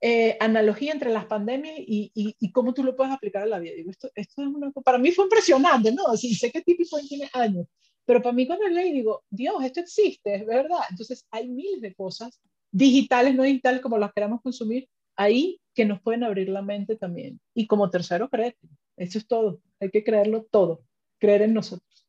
[0.00, 3.74] eh, analogía entre las pandemias y, cómo tú lo puedes aplicar a la vida.
[3.74, 6.16] Digo, esto, esto es una, para mí fue impresionante, ¿no?
[6.16, 7.66] Sí, sé que típico tiene años,
[8.04, 10.80] pero para mí cuando leí digo, Dios, esto existe, es verdad.
[10.88, 12.40] Entonces hay miles de cosas,
[12.70, 17.40] digitales, no digitales, como las queramos consumir, ahí que nos pueden abrir la mente también.
[17.54, 18.56] Y como tercero, creer.
[18.96, 19.60] Eso es todo.
[19.80, 20.82] Hay que creerlo todo.
[21.18, 22.08] Creer en nosotros.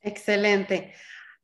[0.00, 0.94] Excelente.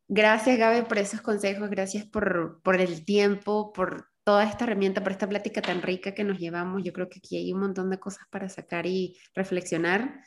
[0.09, 1.71] Gracias, Gaby, por esos consejos.
[1.71, 6.25] Gracias por, por el tiempo, por toda esta herramienta, por esta plática tan rica que
[6.25, 6.83] nos llevamos.
[6.85, 10.21] Yo creo que aquí hay un montón de cosas para sacar y reflexionar.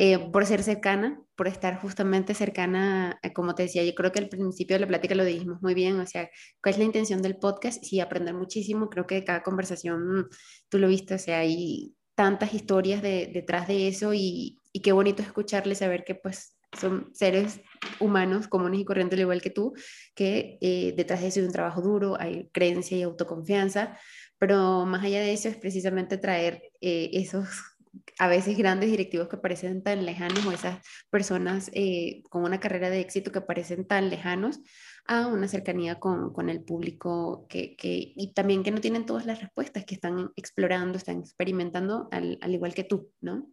[0.00, 4.28] Eh, por ser cercana, por estar justamente cercana, como te decía, yo creo que al
[4.28, 6.30] principio de la plática lo dijimos muy bien, o sea,
[6.62, 7.82] ¿cuál es la intención del podcast?
[7.82, 10.28] Sí, aprender muchísimo, creo que cada conversación,
[10.68, 15.20] tú lo viste, o sea, hay tantas historias detrás de eso y, y qué bonito
[15.20, 17.60] escucharle, saber que pues son seres
[18.00, 19.74] humanos comunes y corrientes, al igual que tú,
[20.14, 23.98] que eh, detrás de eso hay un trabajo duro, hay creencia y autoconfianza,
[24.38, 27.48] pero más allá de eso es precisamente traer eh, esos
[28.18, 30.78] a veces grandes directivos que parecen tan lejanos o esas
[31.10, 34.60] personas eh, con una carrera de éxito que parecen tan lejanos
[35.06, 39.24] a una cercanía con, con el público que, que, y también que no tienen todas
[39.24, 43.50] las respuestas, que están explorando, están experimentando al, al igual que tú, ¿no?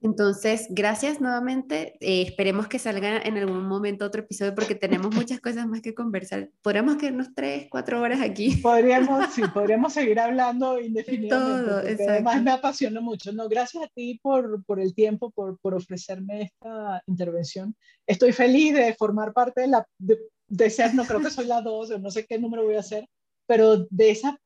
[0.00, 1.94] Entonces, gracias nuevamente.
[2.00, 5.94] Eh, esperemos que salga en algún momento otro episodio porque tenemos muchas cosas más que
[5.94, 6.50] conversar.
[6.62, 8.56] Podríamos quedarnos tres, cuatro horas aquí.
[8.56, 11.64] Podríamos, sí, podríamos seguir hablando indefinidamente.
[11.64, 11.78] Todo,
[12.10, 13.32] además me apasiona mucho.
[13.32, 17.74] No, gracias a ti por, por el tiempo, por, por, ofrecerme esta intervención.
[18.06, 20.18] Estoy feliz de formar parte de la, de,
[20.48, 22.80] de ser, no creo que soy la dos, o no sé qué número voy a
[22.80, 23.06] hacer,
[23.46, 24.38] pero de esa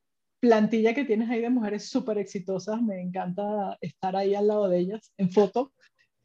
[0.44, 4.78] plantilla que tienes ahí de mujeres súper exitosas, me encanta estar ahí al lado de
[4.78, 5.72] ellas en foto.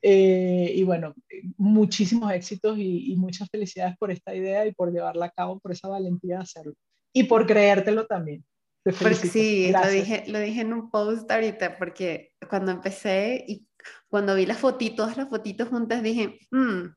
[0.01, 1.13] Eh, y bueno,
[1.57, 5.87] muchísimos éxitos y, muchas felicidades por esta idea y por llevarla a cabo, por esa
[5.87, 6.73] valentía de hacerlo.
[7.13, 8.43] Y por creértelo también.
[8.83, 13.65] Porque sí, lo dije, lo dije en un post ahorita, porque cuando empecé y
[14.09, 16.87] cuando vi las fotitos, las fotitos juntas, dije, mmm,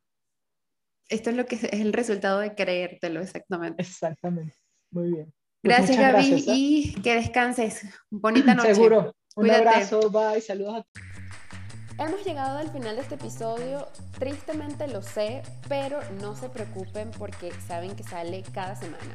[1.08, 3.82] Esto es lo que es el resultado de creértelo, exactamente.
[3.82, 4.56] Exactamente.
[4.90, 5.32] Muy bien.
[5.62, 6.42] Pues gracias, Gaby, ¿eh?
[6.54, 7.86] y que descanses.
[8.10, 8.74] Bonita noche.
[8.74, 9.14] Seguro.
[9.36, 11.12] Un abrazo, bye, saludos a todos.
[11.98, 13.86] Hemos llegado al final de este episodio,
[14.18, 19.14] tristemente lo sé, pero no se preocupen porque saben que sale cada semana.